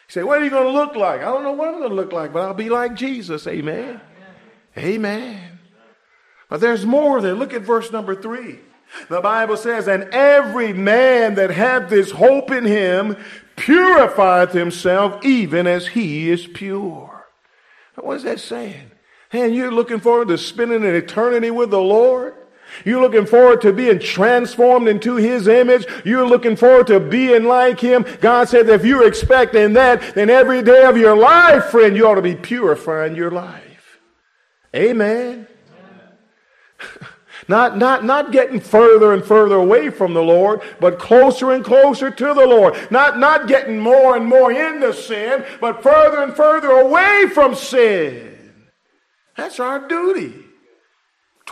[0.07, 1.21] say, what are you going to look like?
[1.21, 3.45] I don't know what I'm going to look like, but I'll be like Jesus.
[3.47, 3.99] Amen.
[4.77, 5.59] Amen.
[6.49, 7.33] But there's more there.
[7.33, 8.59] Look at verse number three.
[9.09, 13.17] The Bible says, and every man that hath this hope in him
[13.55, 17.27] purifieth himself even as he is pure.
[17.95, 18.91] What is that saying?
[19.31, 22.35] And you're looking forward to spending an eternity with the Lord?
[22.83, 25.85] You're looking forward to being transformed into His image.
[26.03, 28.05] You're looking forward to being like Him.
[28.21, 32.15] God said if you're expecting that, then every day of your life, friend, you ought
[32.15, 33.99] to be purifying your life.
[34.75, 35.47] Amen.
[37.47, 42.09] Not, not, not getting further and further away from the Lord, but closer and closer
[42.09, 42.75] to the Lord.
[42.89, 48.53] Not, not getting more and more into sin, but further and further away from sin.
[49.37, 50.44] That's our duty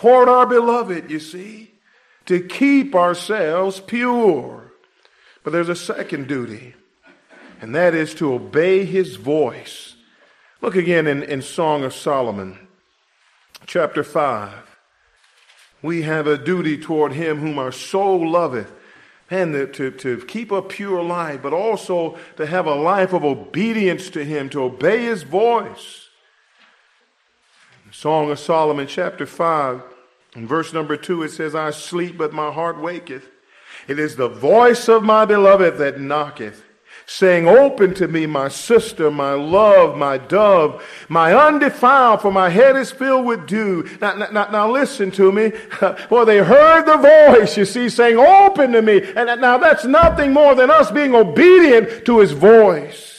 [0.04, 1.72] toward our beloved, you see.
[2.26, 4.74] to keep ourselves pure.
[5.44, 6.74] But there's a second duty,
[7.62, 9.96] and that is to obey his voice.
[10.62, 12.68] Look again in, in Song of Solomon,
[13.66, 14.54] chapter 5.
[15.82, 18.74] We have a duty toward him whom our soul loveth,
[19.30, 24.10] and to, to keep a pure life, but also to have a life of obedience
[24.10, 26.10] to him, to obey his voice.
[27.92, 29.93] Song of Solomon, chapter 5,
[30.36, 33.30] in verse number 2, it says, I sleep, but my heart waketh.
[33.88, 36.64] It is the voice of my beloved that knocketh,
[37.06, 42.76] saying, Open to me, my sister, my love, my dove, my undefiled, for my head
[42.76, 43.88] is filled with dew.
[44.02, 45.52] Now, now, now listen to me.
[46.10, 46.98] well, they heard the
[47.36, 49.04] voice, you see, saying, Open to me.
[49.16, 53.13] And now that's nothing more than us being obedient to his voice.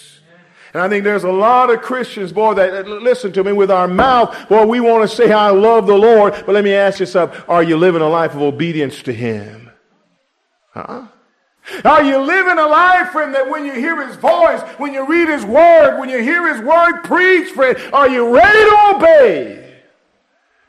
[0.74, 3.86] And I think there's a lot of Christians, boy, that listen to me with our
[3.86, 4.48] mouth.
[4.48, 6.34] Boy, we want to say, I love the Lord.
[6.44, 7.40] But let me ask you something.
[7.46, 9.70] Are you living a life of obedience to Him?
[10.72, 11.06] Huh?
[11.84, 15.28] Are you living a life, friend, that when you hear his voice, when you read
[15.28, 19.80] his word, when you hear his word preached, friend, are you ready to obey?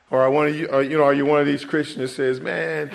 [0.10, 2.40] Or are one of you, you know, are you one of these Christians that says,
[2.40, 2.92] man,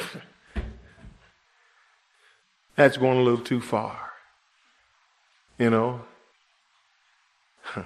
[2.76, 3.98] that's going a little too far?
[5.58, 6.00] You know?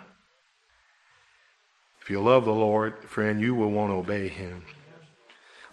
[2.05, 4.67] If you love the Lord, friend, you will want to obey him.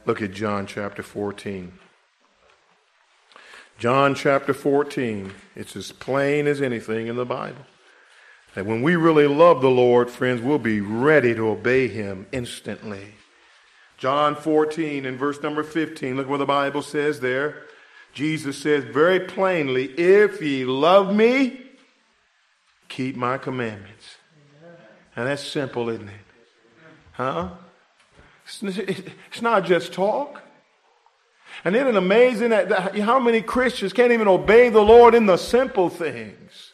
[0.05, 1.73] Look at John chapter 14.
[3.77, 5.33] John chapter 14.
[5.57, 7.65] It's as plain as anything in the Bible.
[8.55, 13.15] That when we really love the Lord, friends, we'll be ready to obey Him instantly.
[13.97, 16.15] John 14 and verse number 15.
[16.15, 17.63] Look what the Bible says there.
[18.13, 21.70] Jesus says very plainly, If ye love me,
[22.91, 24.17] keep my commandments.
[25.15, 26.13] And that's simple, isn't it?
[27.13, 27.49] Huh?
[28.45, 30.41] It's not just talk.
[31.63, 35.37] And isn't it amazing that, how many Christians can't even obey the Lord in the
[35.37, 36.73] simple things?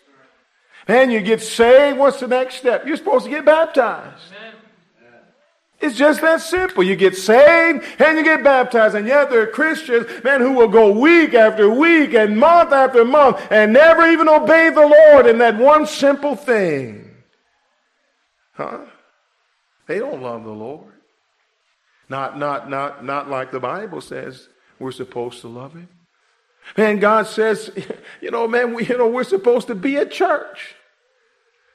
[0.88, 2.88] Man, you get saved, what's the next step?
[2.88, 4.24] You're supposed to get baptized.
[5.80, 6.84] It's just that simple.
[6.84, 8.96] You get saved and you get baptized.
[8.96, 13.06] And yet there are Christians, man, who will go week after week and month after
[13.06, 17.16] month and never even obey the Lord in that one simple thing.
[18.54, 18.86] Huh?
[19.88, 20.94] They don't love the Lord.
[22.10, 24.50] Not, not, not, not like the Bible says.
[24.80, 25.90] We're supposed to love him.
[26.76, 27.72] Man, God says,
[28.22, 30.76] you know, man, we, you know, we're supposed to be at church.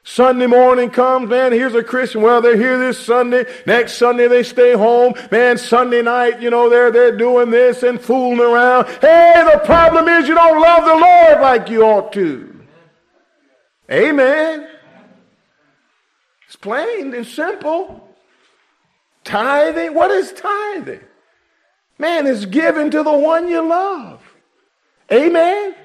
[0.05, 2.22] Sunday morning comes, man, here's a Christian.
[2.22, 3.44] Well, they're here this Sunday.
[3.66, 5.14] Next Sunday they stay home.
[5.30, 8.86] Man, Sunday night, you know, they're, they're doing this and fooling around.
[9.00, 12.61] Hey, the problem is you don't love the Lord like you ought to.
[13.90, 14.68] Amen.
[16.46, 18.09] It's plain and simple.
[19.22, 21.00] Tithing, what is tithing?
[21.98, 24.20] Man, is given to the one you love.
[25.12, 25.76] Amen?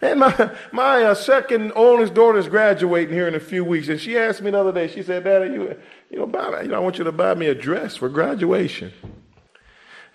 [0.00, 4.00] And my, my uh, second oldest daughter is graduating here in a few weeks, and
[4.00, 5.76] she asked me the other day, she said, Daddy, you,
[6.10, 8.92] you know, buy, you know, I want you to buy me a dress for graduation.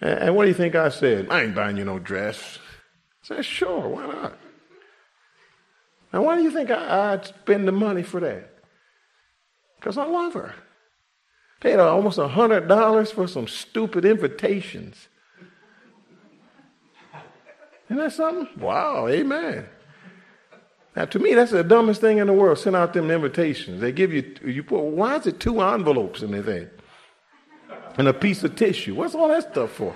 [0.01, 1.27] And, and what do you think I said?
[1.29, 2.59] I ain't buying you no dress.
[3.23, 4.37] I said, sure, why not?
[6.13, 8.49] Now, why do you think I, I'd spend the money for that?
[9.79, 10.55] Because I love her.
[11.61, 15.07] Paid almost a hundred dollars for some stupid invitations.
[17.89, 18.47] Isn't that something?
[18.61, 19.65] Wow, amen.
[20.95, 22.59] Now, to me, that's the dumbest thing in the world.
[22.59, 23.81] Send out them invitations.
[23.81, 26.69] They give you, you put, why is it two envelopes in the thing?
[27.97, 28.95] And a piece of tissue.
[28.95, 29.95] What's all that stuff for?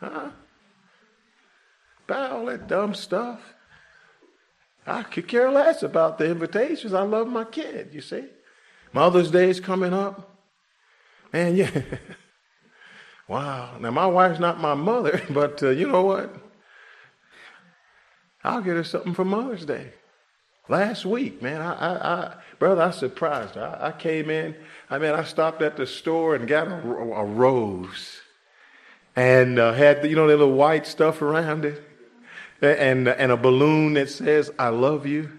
[0.00, 0.30] Huh?
[2.06, 3.40] Buy all that dumb stuff.
[4.86, 6.94] I could care less about the invitations.
[6.94, 8.24] I love my kid, you see.
[8.92, 10.38] Mother's Day is coming up.
[11.32, 11.70] Man, yeah.
[13.28, 13.76] wow.
[13.78, 16.34] Now, my wife's not my mother, but uh, you know what?
[18.44, 19.92] I'll get her something for Mother's Day.
[20.68, 23.78] Last week, man, I, I, I brother, I surprised her.
[23.80, 24.56] I, I, came in.
[24.90, 28.20] I mean, I stopped at the store and got a, a rose,
[29.14, 31.82] and uh, had you know the little white stuff around it
[32.62, 35.32] and, and a balloon that says, I love you.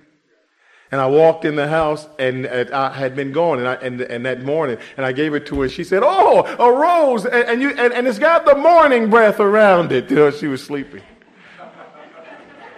[0.91, 4.25] And I walked in the house and I had been gone and, I, and, and
[4.25, 5.63] that morning and I gave it to her.
[5.63, 7.25] and She said, Oh, a rose.
[7.25, 10.09] And, and you, and, and, it's got the morning breath around it.
[10.09, 11.01] You know, she was sleeping.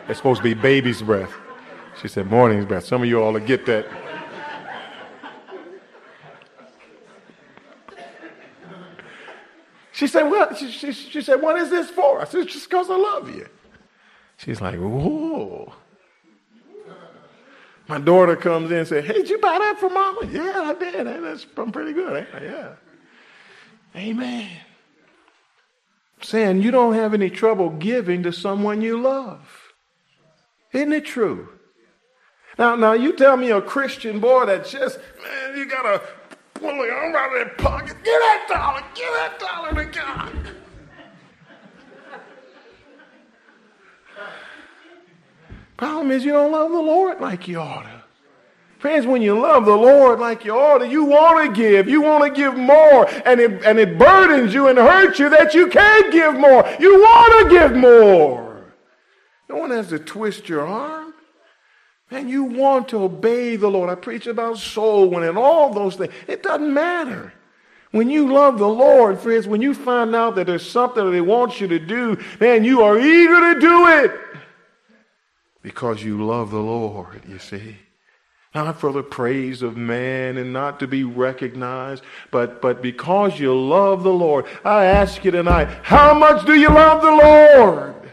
[0.08, 1.32] It's supposed to be baby's breath.
[2.02, 2.86] She said, morning's breath.
[2.86, 3.86] Some of you all will get that.
[9.92, 12.22] She said, well, she, she, she said, what is this for?
[12.22, 13.48] I said, just because I love you.
[14.38, 15.74] She's like, whoa.
[17.90, 20.20] My daughter comes in and says, hey, did you buy that for mama?
[20.32, 21.08] Yeah, I did.
[21.08, 22.28] That's I'm pretty good.
[22.40, 22.76] Yeah.
[23.96, 24.48] Amen.
[26.22, 29.74] Saying you don't have any trouble giving to someone you love.
[30.72, 31.50] Isn't it true?
[32.60, 36.00] Now, now you tell me a Christian boy that just, man, you gotta
[36.54, 37.96] pull it out of that pocket.
[38.04, 40.59] Give that dollar, give that dollar to God.
[45.80, 48.04] Problem is you don't love the Lord like you ought to.
[48.80, 51.88] Friends, when you love the Lord like you ought to, you want to give.
[51.88, 53.10] You want to give more.
[53.26, 56.70] And it, and it burdens you and hurts you that you can't give more.
[56.82, 58.74] You want to give more.
[59.48, 61.14] No one has to twist your arm.
[62.12, 63.90] And you want to obey the Lord.
[63.90, 66.12] I preach about soul winning, all those things.
[66.28, 67.32] It doesn't matter.
[67.92, 71.22] When you love the Lord, friends, when you find out that there's something that He
[71.22, 74.12] wants you to do, then you are eager to do it
[75.62, 77.78] because you love the Lord, you see.
[78.56, 83.56] Not for the praise of man and not to be recognized, but, but because you
[83.56, 84.46] love the Lord.
[84.66, 88.12] I ask you tonight, how much do you love the Lord?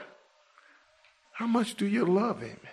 [1.32, 2.58] How much do you love Him?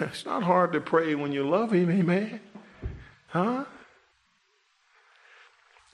[0.00, 2.40] It's not hard to pray when you love Him, amen?
[3.28, 3.64] Huh?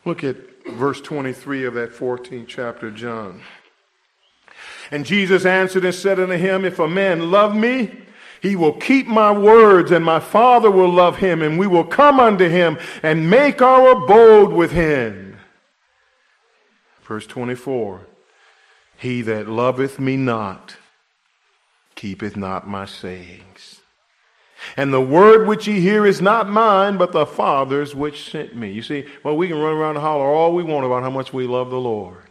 [0.04, 3.42] Look at verse 23 of that 14th chapter, John.
[4.91, 7.91] And Jesus answered and said unto him, If a man love me,
[8.41, 12.20] he will keep my words, and my Father will love him, and we will come
[12.20, 15.36] unto him and make our abode with him.
[17.03, 18.07] Verse 24
[18.97, 20.76] He that loveth me not
[21.97, 23.80] keepeth not my sayings.
[24.76, 28.70] And the word which ye hear is not mine, but the Father's which sent me.
[28.70, 31.32] You see, well, we can run around and holler all we want about how much
[31.32, 32.27] we love the Lord.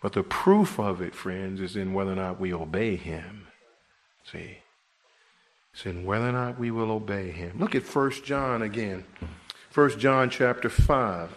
[0.00, 3.48] But the proof of it, friends, is in whether or not we obey Him.
[4.30, 4.58] See?
[5.72, 7.58] It's in whether or not we will obey Him.
[7.58, 9.04] Look at 1 John again.
[9.74, 11.30] 1 John chapter 5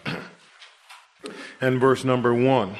[1.61, 2.75] and verse number 1.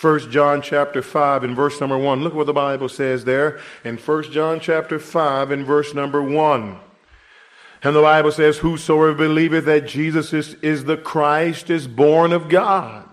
[0.00, 2.22] 1 John chapter 5 and verse number 1.
[2.22, 6.78] Look what the Bible says there in 1 John chapter 5 and verse number 1.
[7.82, 12.48] And the Bible says, Whosoever believeth that Jesus is, is the Christ is born of
[12.48, 13.03] God.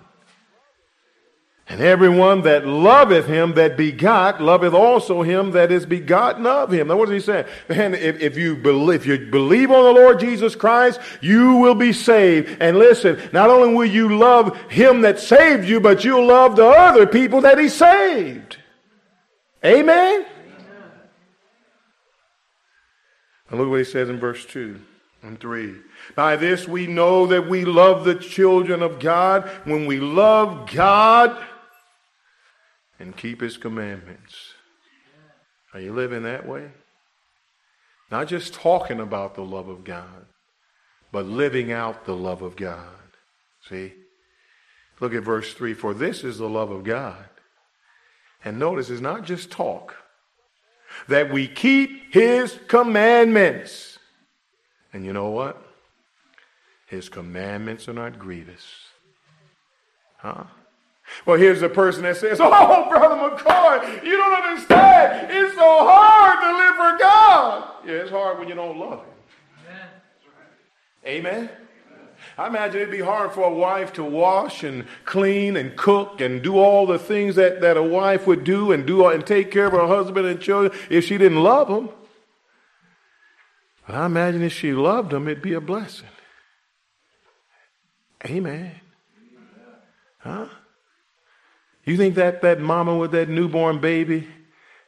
[1.71, 6.89] And everyone that loveth him that begot, loveth also him that is begotten of him.
[6.89, 7.45] Now, what does he saying?
[7.69, 11.73] And if, if, you believe, if you believe on the Lord Jesus Christ, you will
[11.73, 12.57] be saved.
[12.59, 16.67] And listen, not only will you love him that saved you, but you'll love the
[16.67, 18.57] other people that he saved.
[19.63, 20.25] Amen?
[20.25, 20.25] Amen.
[23.49, 24.77] And look what he says in verse 2
[25.23, 25.75] and 3.
[26.15, 31.41] By this we know that we love the children of God when we love God
[33.01, 34.53] and keep his commandments.
[35.73, 36.69] Are you living that way?
[38.09, 40.25] Not just talking about the love of God,
[41.11, 42.87] but living out the love of God.
[43.67, 43.93] See?
[44.99, 47.25] Look at verse 3 For this is the love of God.
[48.43, 49.95] And notice it's not just talk,
[51.07, 53.99] that we keep his commandments.
[54.93, 55.63] And you know what?
[56.87, 58.65] His commandments are not grievous.
[60.17, 60.43] Huh?
[61.25, 65.31] Well, here's a person that says, Oh, Brother McCoy, you don't understand.
[65.31, 67.71] It's so hard to live for God.
[67.85, 69.07] Yeah, it's hard when you don't love Him.
[71.05, 71.39] Amen.
[71.45, 71.49] Amen.
[72.37, 76.41] I imagine it'd be hard for a wife to wash and clean and cook and
[76.41, 79.67] do all the things that, that a wife would do and do and take care
[79.67, 81.89] of her husband and children if she didn't love them.
[83.85, 86.07] But I imagine if she loved them, it'd be a blessing.
[88.25, 88.79] Amen.
[90.19, 90.47] Huh?
[91.83, 94.27] You think that, that mama with that newborn baby,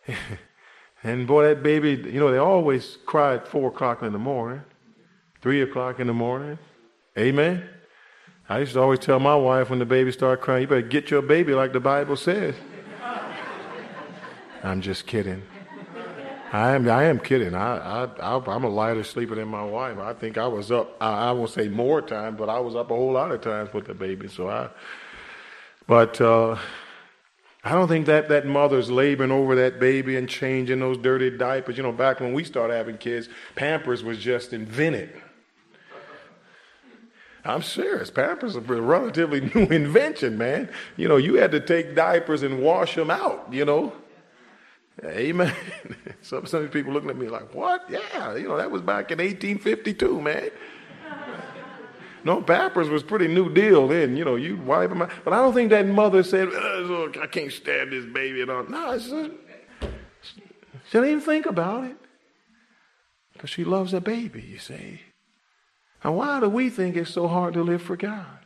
[1.03, 4.61] and boy, that baby, you know, they always cry at 4 o'clock in the morning,
[5.41, 6.59] 3 o'clock in the morning.
[7.17, 7.67] Amen?
[8.47, 11.09] I used to always tell my wife when the baby started crying, you better get
[11.09, 12.55] your baby like the Bible says.
[14.63, 15.43] I'm just kidding.
[16.53, 17.55] I am, I am kidding.
[17.55, 19.97] I, I, I, am a lighter sleeper than my wife.
[19.97, 22.91] I think I was up, I, I won't say more times, but I was up
[22.91, 24.27] a whole lot of times with the baby.
[24.27, 24.69] So I,
[25.87, 26.57] but, uh,
[27.65, 31.77] I don't think that that mother's laboring over that baby and changing those dirty diapers.
[31.77, 35.13] You know, back when we started having kids, Pampers was just invented.
[37.45, 38.09] I'm serious.
[38.09, 40.69] Pampers is a relatively new invention, man.
[40.97, 43.93] You know, you had to take diapers and wash them out, you know.
[45.03, 45.53] Amen.
[46.21, 47.85] some, some people looking at me like, what?
[47.89, 50.49] Yeah, you know, that was back in 1852, man.
[52.23, 54.15] No, Pampers was pretty new deal then.
[54.15, 55.11] You know, you wipe them out.
[55.23, 58.41] But I don't think that mother said, uh, I can't stand this baby.
[58.41, 58.63] And all.
[58.63, 61.97] No, just, she didn't even think about it.
[63.33, 65.01] Because she loves a baby, you see.
[66.03, 68.39] And why do we think it's so hard to live for God?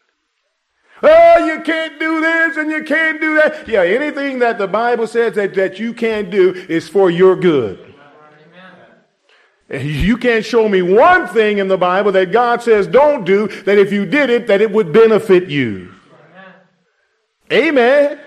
[1.03, 3.67] Oh, you can't do this and you can't do that.
[3.67, 7.86] Yeah, anything that the Bible says that, that you can't do is for your good.
[9.69, 13.77] You can't show me one thing in the Bible that God says don't do, that
[13.77, 15.93] if you did it, that it would benefit you.
[17.51, 18.11] Amen.
[18.11, 18.19] Amen.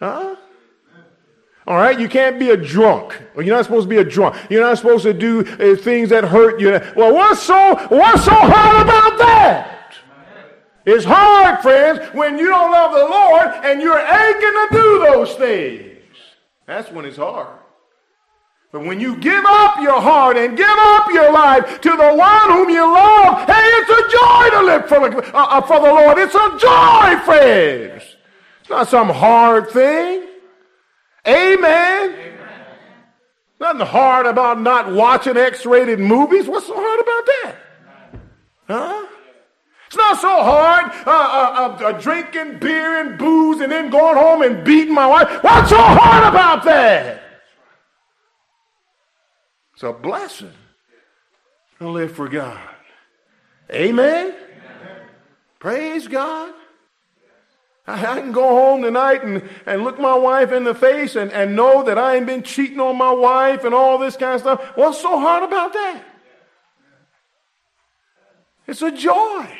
[0.00, 0.36] Huh?
[1.66, 3.18] All right, you can't be a drunk.
[3.36, 4.36] You're not supposed to be a drunk.
[4.50, 6.72] You're not supposed to do uh, things that hurt you.
[6.94, 9.94] Well, what's so what's so hard about that?
[10.84, 15.34] It's hard, friends, when you don't love the Lord and you're aching to do those
[15.34, 16.02] things.
[16.66, 17.60] That's when it's hard.
[18.74, 22.50] But when you give up your heart and give up your life to the one
[22.50, 25.92] whom you love, hey, it's a joy to live for the, uh, uh, for the
[25.92, 26.18] Lord.
[26.18, 28.02] It's a joy, friends.
[28.62, 30.26] It's not some hard thing.
[31.24, 32.14] Amen.
[32.14, 32.38] Amen.
[33.60, 36.48] Nothing hard about not watching X-rated movies.
[36.48, 37.56] What's so hard about that?
[38.66, 39.06] Huh?
[39.86, 44.16] It's not so hard uh, uh, uh, uh, drinking beer and booze and then going
[44.16, 45.44] home and beating my wife.
[45.44, 47.23] What's so hard about that?
[49.74, 50.52] It's a blessing
[51.78, 52.60] to live for God.
[53.70, 54.26] Amen?
[54.26, 54.34] Amen.
[55.58, 56.54] Praise God.
[57.86, 61.54] I can go home tonight and, and look my wife in the face and, and
[61.54, 64.62] know that I ain't been cheating on my wife and all this kind of stuff.
[64.74, 66.02] What's so hard about that?
[68.66, 69.58] It's a joy.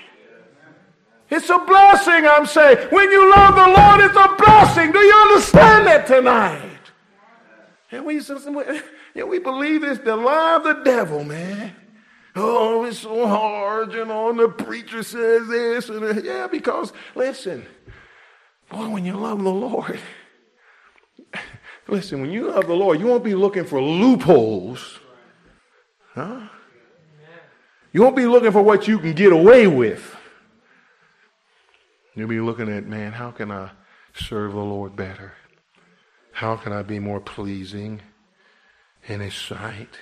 [1.28, 2.88] It's a blessing, I'm saying.
[2.90, 4.92] When you love the Lord, it's a blessing.
[4.92, 6.70] Do you understand that tonight?
[7.90, 8.20] And we,
[9.14, 11.74] you we believe this the lie of the devil, man.
[12.36, 15.88] Oh, it's so hard, you know, and the preacher says this.
[15.88, 16.24] And that.
[16.24, 17.64] yeah, because, listen,
[18.70, 20.00] Boy, when you love the Lord,
[21.88, 24.98] listen, when you love the Lord, you won't be looking for loopholes.
[26.14, 26.48] Huh?
[27.92, 30.16] You won't be looking for what you can get away with.
[32.16, 33.70] You'll be looking at, man, how can I
[34.14, 35.34] serve the Lord better?
[36.32, 38.00] How can I be more pleasing
[39.06, 39.98] in His sight?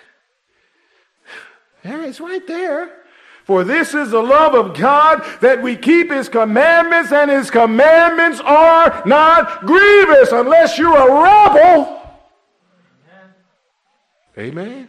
[1.85, 3.03] Yeah, it's right there.
[3.45, 8.41] For this is the love of God that we keep his commandments, and his commandments
[8.41, 11.99] are not grievous unless you're a rebel.
[14.39, 14.89] Amen.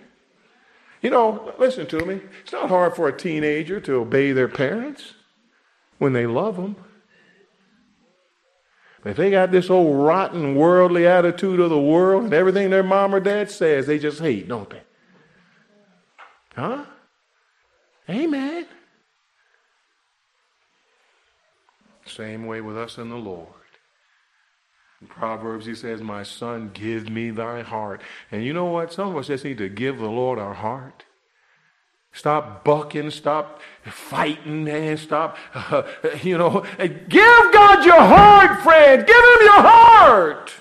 [1.01, 2.21] You know, listen to me.
[2.43, 5.13] It's not hard for a teenager to obey their parents
[5.97, 6.75] when they love them.
[9.05, 13.13] If they got this old rotten worldly attitude of the world and everything their mom
[13.13, 14.81] or dad says, they just hate, don't they?
[16.55, 16.85] Huh?
[18.09, 18.65] Amen.
[22.05, 23.47] Same way with us and the Lord.
[25.01, 28.01] In Proverbs, he says, My son, give me thy heart.
[28.31, 28.93] And you know what?
[28.93, 31.03] Some of us just need to give the Lord our heart.
[32.13, 35.81] Stop bucking, stop fighting, and stop, uh,
[36.23, 39.05] you know, give God your heart, friend.
[39.05, 40.53] Give him your heart.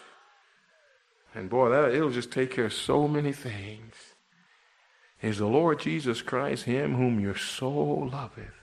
[1.35, 3.95] And boy, that, it'll just take care of so many things
[5.23, 8.55] is the Lord Jesus Christ, him whom your soul loveth.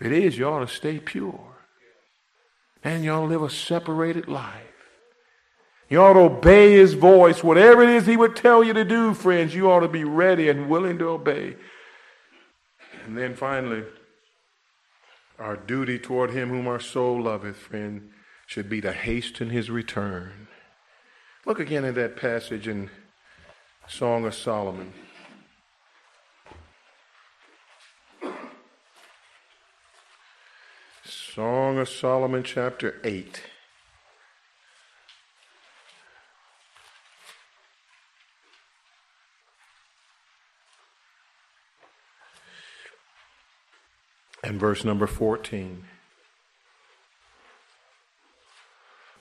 [0.00, 1.56] If it is, you ought to stay pure.
[2.82, 4.62] And you ought to live a separated life.
[5.88, 7.44] You ought to obey his voice.
[7.44, 10.48] Whatever it is he would tell you to do, friends, you ought to be ready
[10.48, 11.56] and willing to obey.
[13.06, 13.84] And then finally,
[15.38, 18.10] our duty toward him whom our soul loveth, friend,
[18.46, 20.48] should be to hasten his return.
[21.44, 22.90] Look again at that passage in
[23.86, 24.92] Song of Solomon.
[31.04, 33.40] Song of Solomon, chapter 8.
[44.46, 45.82] And verse number 14.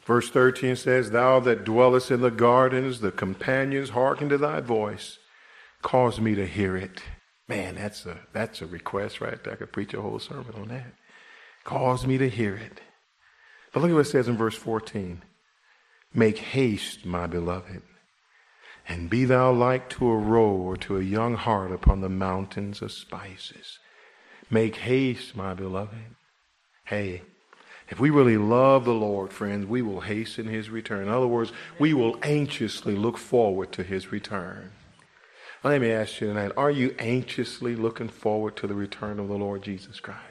[0.05, 5.17] Verse 13 says, Thou that dwellest in the gardens, the companions hearken to thy voice,
[5.81, 7.01] cause me to hear it.
[7.47, 9.39] Man, that's a that's a request right.
[9.47, 10.93] I could preach a whole sermon on that.
[11.63, 12.81] Cause me to hear it.
[13.73, 15.23] But look at what it says in verse 14.
[16.13, 17.81] Make haste, my beloved,
[18.87, 22.83] and be thou like to a roe or to a young hart upon the mountains
[22.83, 23.79] of spices.
[24.49, 26.15] Make haste, my beloved.
[26.85, 27.23] Hey,
[27.89, 31.03] if we really love the Lord, friends, we will hasten his return.
[31.03, 34.71] In other words, we will anxiously look forward to his return.
[35.63, 39.35] Let me ask you tonight are you anxiously looking forward to the return of the
[39.35, 40.21] Lord Jesus Christ?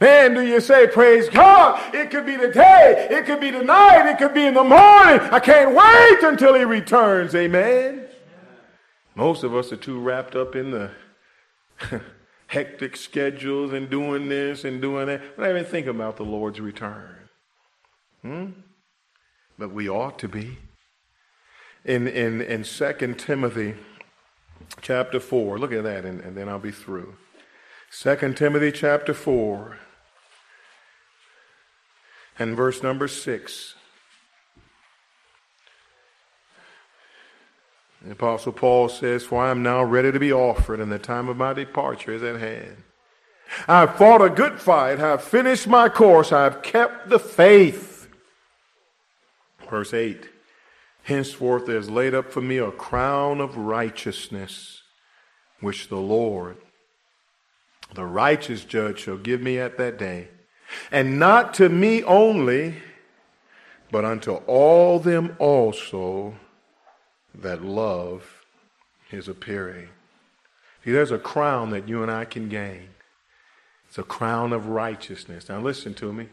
[0.00, 1.94] Man, do you say, praise God?
[1.94, 3.06] It could be today.
[3.10, 4.10] It could be tonight.
[4.10, 5.20] It could be in the morning.
[5.30, 7.34] I can't wait until he returns.
[7.34, 8.06] Amen.
[9.14, 10.90] Most of us are too wrapped up in the
[12.46, 15.22] hectic schedules and doing this and doing that.
[15.36, 17.16] We don't even think about the Lord's return.
[18.22, 18.46] Hmm?
[19.58, 20.58] But we ought to be.
[21.84, 23.74] In, in, in 2 Timothy
[24.80, 27.16] chapter 4, look at that, and, and then I'll be through.
[27.90, 29.78] 2 Timothy chapter 4
[32.38, 33.74] and verse number 6.
[38.04, 41.28] The Apostle Paul says, For I am now ready to be offered, and the time
[41.28, 42.76] of my departure is at hand.
[43.66, 47.18] I have fought a good fight, I have finished my course, I have kept the
[47.18, 48.08] faith.
[49.70, 50.28] Verse 8
[51.04, 54.82] Henceforth there is laid up for me a crown of righteousness,
[55.60, 56.56] which the Lord,
[57.94, 60.28] the righteous judge, shall give me at that day.
[60.90, 62.76] And not to me only,
[63.90, 66.34] but unto all them also
[67.40, 68.44] that love
[69.10, 69.88] is appearing.
[70.84, 72.88] See, there's a crown that you and I can gain.
[73.88, 75.48] It's a crown of righteousness.
[75.48, 76.28] Now listen to me.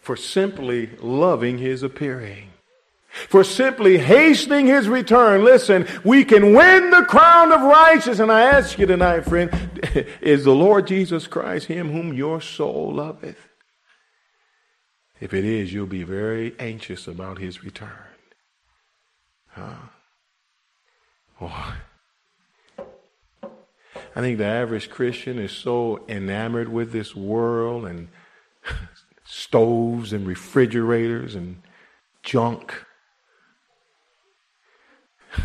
[0.00, 2.50] For simply loving his appearing.
[3.08, 5.44] For simply hastening his return.
[5.44, 8.20] Listen, we can win the crown of righteousness.
[8.20, 9.50] And I ask you tonight, friend,
[10.20, 13.48] is the Lord Jesus Christ him whom your soul loveth?
[15.20, 17.90] If it is, you'll be very anxious about his return.
[19.48, 19.74] Huh?
[21.40, 21.76] Oh.
[24.16, 28.08] I think the average Christian is so enamored with this world and
[29.24, 31.62] stoves and refrigerators and
[32.22, 32.84] junk.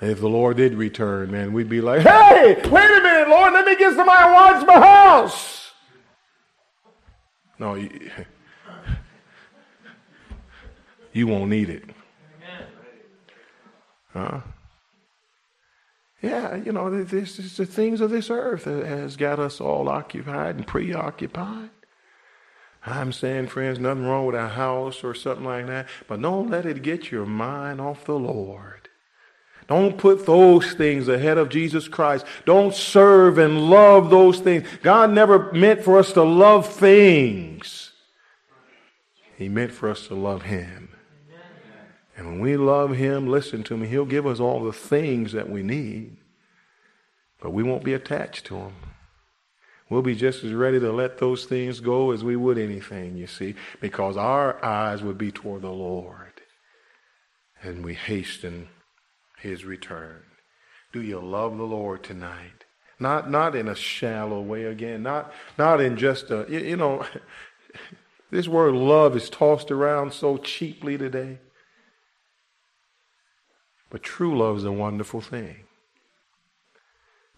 [0.00, 3.64] If the Lord did return, man, we'd be like, hey, wait a minute, Lord, let
[3.64, 5.70] me get somebody to watch my house.
[7.56, 8.10] No, you,
[11.12, 11.84] you won't need it.
[14.12, 14.40] Huh?
[16.22, 19.88] Yeah, you know, this is the things of this earth that has got us all
[19.88, 21.70] occupied and preoccupied.
[22.86, 26.64] I'm saying, friends, nothing wrong with a house or something like that, but don't let
[26.64, 28.88] it get your mind off the Lord.
[29.68, 32.26] Don't put those things ahead of Jesus Christ.
[32.44, 34.66] Don't serve and love those things.
[34.82, 37.92] God never meant for us to love things.
[39.36, 40.91] He meant for us to love Him.
[42.16, 45.48] And when we love Him, listen to me, He'll give us all the things that
[45.48, 46.16] we need,
[47.40, 48.74] but we won't be attached to Him.
[49.88, 53.26] We'll be just as ready to let those things go as we would anything, you
[53.26, 56.40] see, because our eyes would be toward the Lord.
[57.62, 58.68] And we hasten
[59.38, 60.22] His return.
[60.92, 62.64] Do you love the Lord tonight?
[62.98, 67.04] Not, not in a shallow way again, not, not in just a, you, you know,
[68.30, 71.38] this word love is tossed around so cheaply today.
[73.92, 75.64] But true love is a wonderful thing.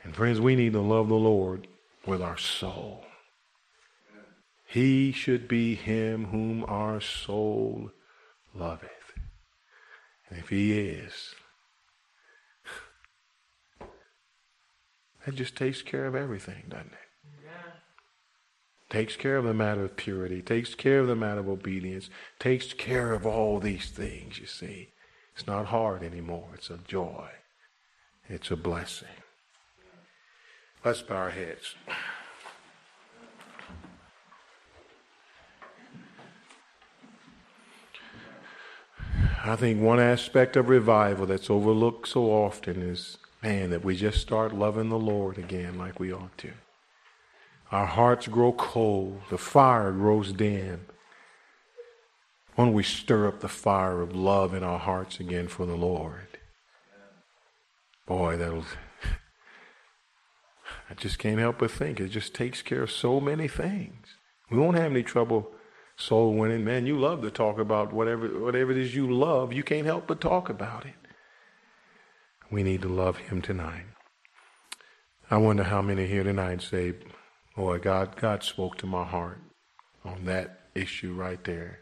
[0.05, 1.67] And friends, we need to love the Lord
[2.07, 3.05] with our soul.
[4.65, 7.91] He should be him whom our soul
[8.55, 9.15] loveth.
[10.31, 11.35] And if he is,
[15.27, 17.43] that just takes care of everything, doesn't it?
[17.45, 17.73] Yeah.
[18.91, 22.73] Takes care of the matter of purity, takes care of the matter of obedience, takes
[22.73, 24.91] care of all these things, you see.
[25.35, 26.49] It's not hard anymore.
[26.55, 27.29] It's a joy.
[28.29, 29.09] It's a blessing.
[30.85, 31.75] Let's bow our heads.
[39.47, 44.21] I think one aspect of revival that's overlooked so often is, man, that we just
[44.21, 46.53] start loving the Lord again like we ought to.
[47.71, 50.87] Our hearts grow cold, the fire grows dim.
[52.55, 55.77] Why don't we stir up the fire of love in our hearts again for the
[55.77, 56.39] Lord?
[58.07, 58.65] Boy, that'll.
[60.91, 64.17] I just can't help but think it just takes care of so many things.
[64.51, 65.51] We won't have any trouble
[65.97, 66.65] soul winning.
[66.65, 69.53] Man, you love to talk about whatever whatever it is you love.
[69.53, 70.95] You can't help but talk about it.
[72.51, 73.87] We need to love Him tonight.
[75.31, 76.95] I wonder how many here tonight say,
[77.57, 79.41] "Boy, God, God spoke to my heart
[80.05, 81.81] on that issue right there."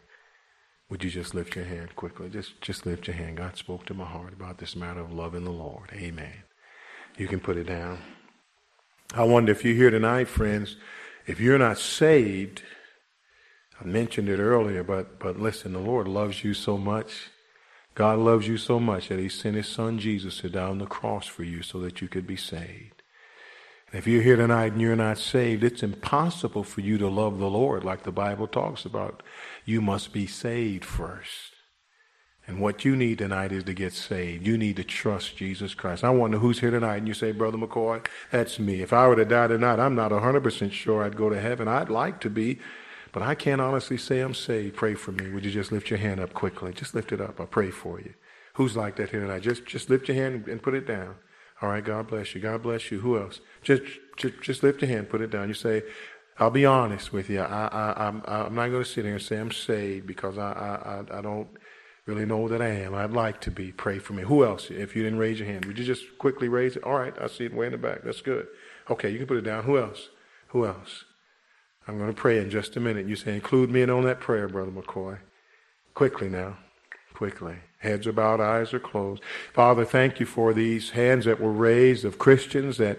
[0.92, 2.28] Would you just lift your hand quickly?
[2.28, 3.38] Just, just lift your hand.
[3.38, 5.88] God spoke to my heart about this matter of loving the Lord.
[5.94, 6.42] Amen.
[7.16, 7.98] You can put it down.
[9.14, 10.76] I wonder if you're here tonight, friends,
[11.26, 12.62] if you're not saved,
[13.80, 17.30] I mentioned it earlier, but, but listen, the Lord loves you so much.
[17.94, 20.84] God loves you so much that he sent his son Jesus to die on the
[20.84, 23.02] cross for you so that you could be saved.
[23.92, 27.38] And If you're here tonight and you're not saved, it's impossible for you to love
[27.38, 29.22] the Lord like the Bible talks about.
[29.64, 31.52] You must be saved first.
[32.46, 34.44] And what you need tonight is to get saved.
[34.44, 36.02] You need to trust Jesus Christ.
[36.02, 36.96] I wonder who's here tonight.
[36.96, 38.82] And you say, Brother McCoy, that's me.
[38.82, 41.68] If I were to die tonight, I'm not 100% sure I'd go to heaven.
[41.68, 42.58] I'd like to be,
[43.12, 44.74] but I can't honestly say I'm saved.
[44.74, 45.30] Pray for me.
[45.30, 46.72] Would you just lift your hand up quickly?
[46.72, 47.38] Just lift it up.
[47.38, 48.14] I'll pray for you.
[48.54, 49.42] Who's like that here tonight?
[49.42, 51.14] Just, just lift your hand and put it down.
[51.62, 52.40] All right, God bless you.
[52.40, 52.98] God bless you.
[53.00, 53.40] Who else?
[53.62, 53.82] Just,
[54.16, 55.46] just, just lift your hand, put it down.
[55.46, 55.82] You say,
[56.42, 57.40] I'll be honest with you.
[57.40, 60.50] I, I, I'm, I'm not going to sit here and say I'm saved because I,
[60.50, 61.46] I, I don't
[62.04, 62.96] really know that I am.
[62.96, 63.70] I'd like to be.
[63.70, 64.24] Pray for me.
[64.24, 64.68] Who else?
[64.68, 66.82] If you didn't raise your hand, would you just quickly raise it?
[66.82, 68.02] All right, I see it way in the back.
[68.02, 68.48] That's good.
[68.90, 69.62] Okay, you can put it down.
[69.62, 70.08] Who else?
[70.48, 71.04] Who else?
[71.86, 73.06] I'm going to pray in just a minute.
[73.06, 75.18] You say, include me in on that prayer, Brother McCoy.
[75.94, 76.58] Quickly now.
[77.14, 77.58] Quickly.
[77.78, 79.22] Heads are bowed, eyes are closed.
[79.54, 82.98] Father, thank you for these hands that were raised of Christians that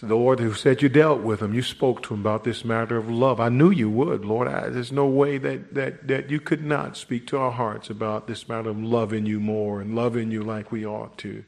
[0.00, 2.98] the Lord who said you dealt with him, You spoke to him about this matter
[2.98, 3.40] of love.
[3.40, 4.46] I knew you would, Lord.
[4.46, 8.26] I, there's no way that, that, that you could not speak to our hearts about
[8.26, 11.44] this matter of loving you more and loving you like we ought to.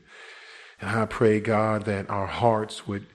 [0.81, 3.07] And I pray, God, that our hearts would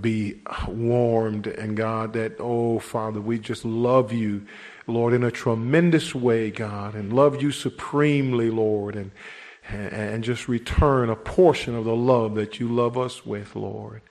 [0.00, 4.46] be warmed and God, that, oh, Father, we just love you,
[4.86, 9.10] Lord, in a tremendous way, God, and love you supremely, Lord, and,
[9.66, 14.02] and just return a portion of the love that you love us with, Lord.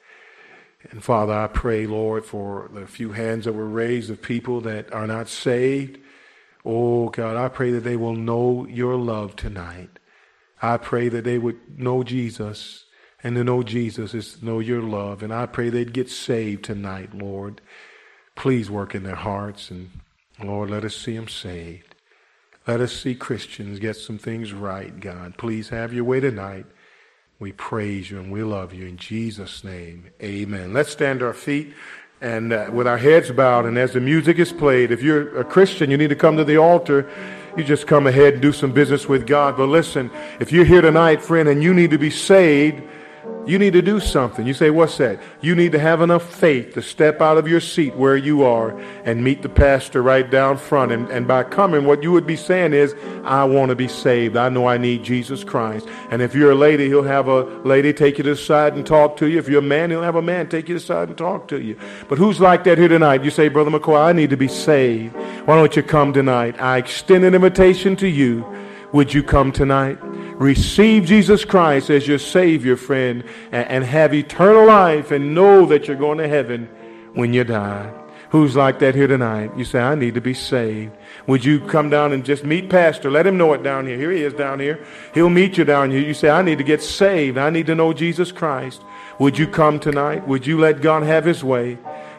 [0.92, 4.94] And Father, I pray, Lord, for the few hands that were raised of people that
[4.94, 6.00] are not saved.
[6.66, 10.00] Oh, God, I pray that they will know your love tonight.
[10.62, 12.86] I pray that they would know Jesus.
[13.24, 15.24] And to know Jesus is to know your love.
[15.24, 17.62] And I pray they'd get saved tonight, Lord.
[18.36, 19.72] Please work in their hearts.
[19.72, 19.90] And
[20.42, 21.96] Lord, let us see them saved.
[22.68, 25.38] Let us see Christians get some things right, God.
[25.38, 26.66] Please have your way tonight.
[27.40, 30.08] We praise you and we love you in Jesus' name.
[30.24, 30.74] Amen.
[30.74, 31.72] Let's stand our feet
[32.20, 33.66] and uh, with our heads bowed.
[33.66, 36.44] And as the music is played, if you're a Christian, you need to come to
[36.44, 37.08] the altar.
[37.56, 39.56] You just come ahead and do some business with God.
[39.56, 40.10] But listen,
[40.40, 42.82] if you're here tonight, friend, and you need to be saved,
[43.48, 44.46] you need to do something.
[44.46, 45.20] You say, what's that?
[45.42, 48.78] You need to have enough faith to step out of your seat where you are
[49.06, 50.92] and meet the pastor right down front.
[50.92, 54.38] And, and by coming, what you would be saying is, I want to be saved.
[54.38, 55.88] I know I need Jesus Christ.
[56.12, 58.86] And if you're a lady, he'll have a lady take you to the side and
[58.86, 59.40] talk to you.
[59.40, 61.48] If you're a man, he'll have a man take you to the side and talk
[61.50, 61.78] to you.
[62.08, 63.24] But who's like that here tonight?
[63.24, 65.16] You say, Brother McCoy, I need to be saved.
[65.46, 66.60] Why don't you come tonight?
[66.60, 68.46] I extend an invitation to you.
[68.94, 69.98] Would you come tonight?
[70.38, 75.88] Receive Jesus Christ as your Savior, friend, and, and have eternal life and know that
[75.88, 76.70] you're going to heaven
[77.14, 77.92] when you die.
[78.30, 79.52] Who's like that here tonight?
[79.58, 80.92] You say, I need to be saved.
[81.28, 83.10] Would you come down and just meet Pastor?
[83.10, 83.98] Let him know it down here.
[83.98, 84.86] Here he is down here.
[85.14, 86.02] He'll meet you down here.
[86.02, 87.38] You say, I need to get saved.
[87.38, 88.82] I need to know Jesus Christ.
[89.20, 90.28] Would you come tonight?
[90.28, 91.78] Would you let God have his way?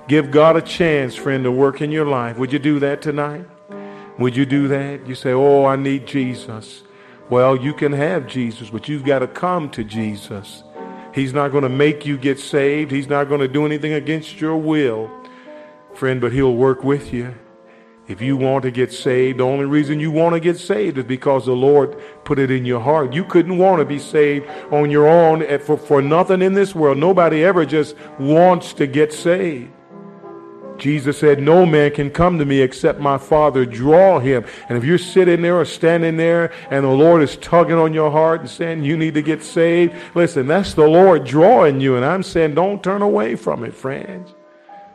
[0.08, 2.38] Give God a chance, friend, to work in your life.
[2.38, 3.46] Would you do that tonight?
[4.18, 5.06] Would you do that?
[5.06, 6.82] You say, Oh, I need Jesus.
[7.30, 10.64] Well, you can have Jesus, but you've got to come to Jesus.
[11.14, 12.90] He's not going to make you get saved.
[12.90, 15.10] He's not going to do anything against your will,
[15.94, 17.34] friend, but He'll work with you.
[18.06, 21.04] If you want to get saved, the only reason you want to get saved is
[21.04, 23.12] because the Lord put it in your heart.
[23.12, 26.96] You couldn't want to be saved on your own for, for nothing in this world.
[26.96, 29.70] Nobody ever just wants to get saved.
[30.78, 34.44] Jesus said, No man can come to me except my Father draw him.
[34.68, 38.10] And if you're sitting there or standing there and the Lord is tugging on your
[38.10, 41.96] heart and saying you need to get saved, listen, that's the Lord drawing you.
[41.96, 44.34] And I'm saying don't turn away from it, friends.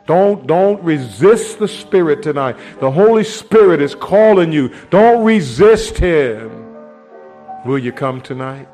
[0.06, 2.56] Don't, don't resist the Spirit tonight.
[2.80, 4.74] The Holy Spirit is calling you.
[4.90, 6.64] Don't resist Him.
[7.64, 8.68] Will you come tonight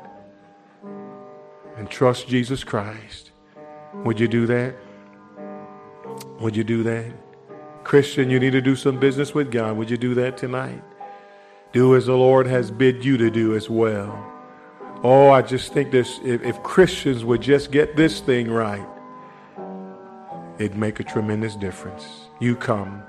[1.77, 3.31] and trust Jesus Christ?
[4.03, 4.75] Would you do that?
[6.41, 7.13] Would you do that?
[7.83, 9.77] Christian, you need to do some business with God.
[9.77, 10.83] Would you do that tonight?
[11.71, 14.27] Do as the Lord has bid you to do as well.
[15.03, 18.85] Oh, I just think this if, if Christians would just get this thing right,
[20.59, 22.27] it'd make a tremendous difference.
[22.39, 23.03] You come.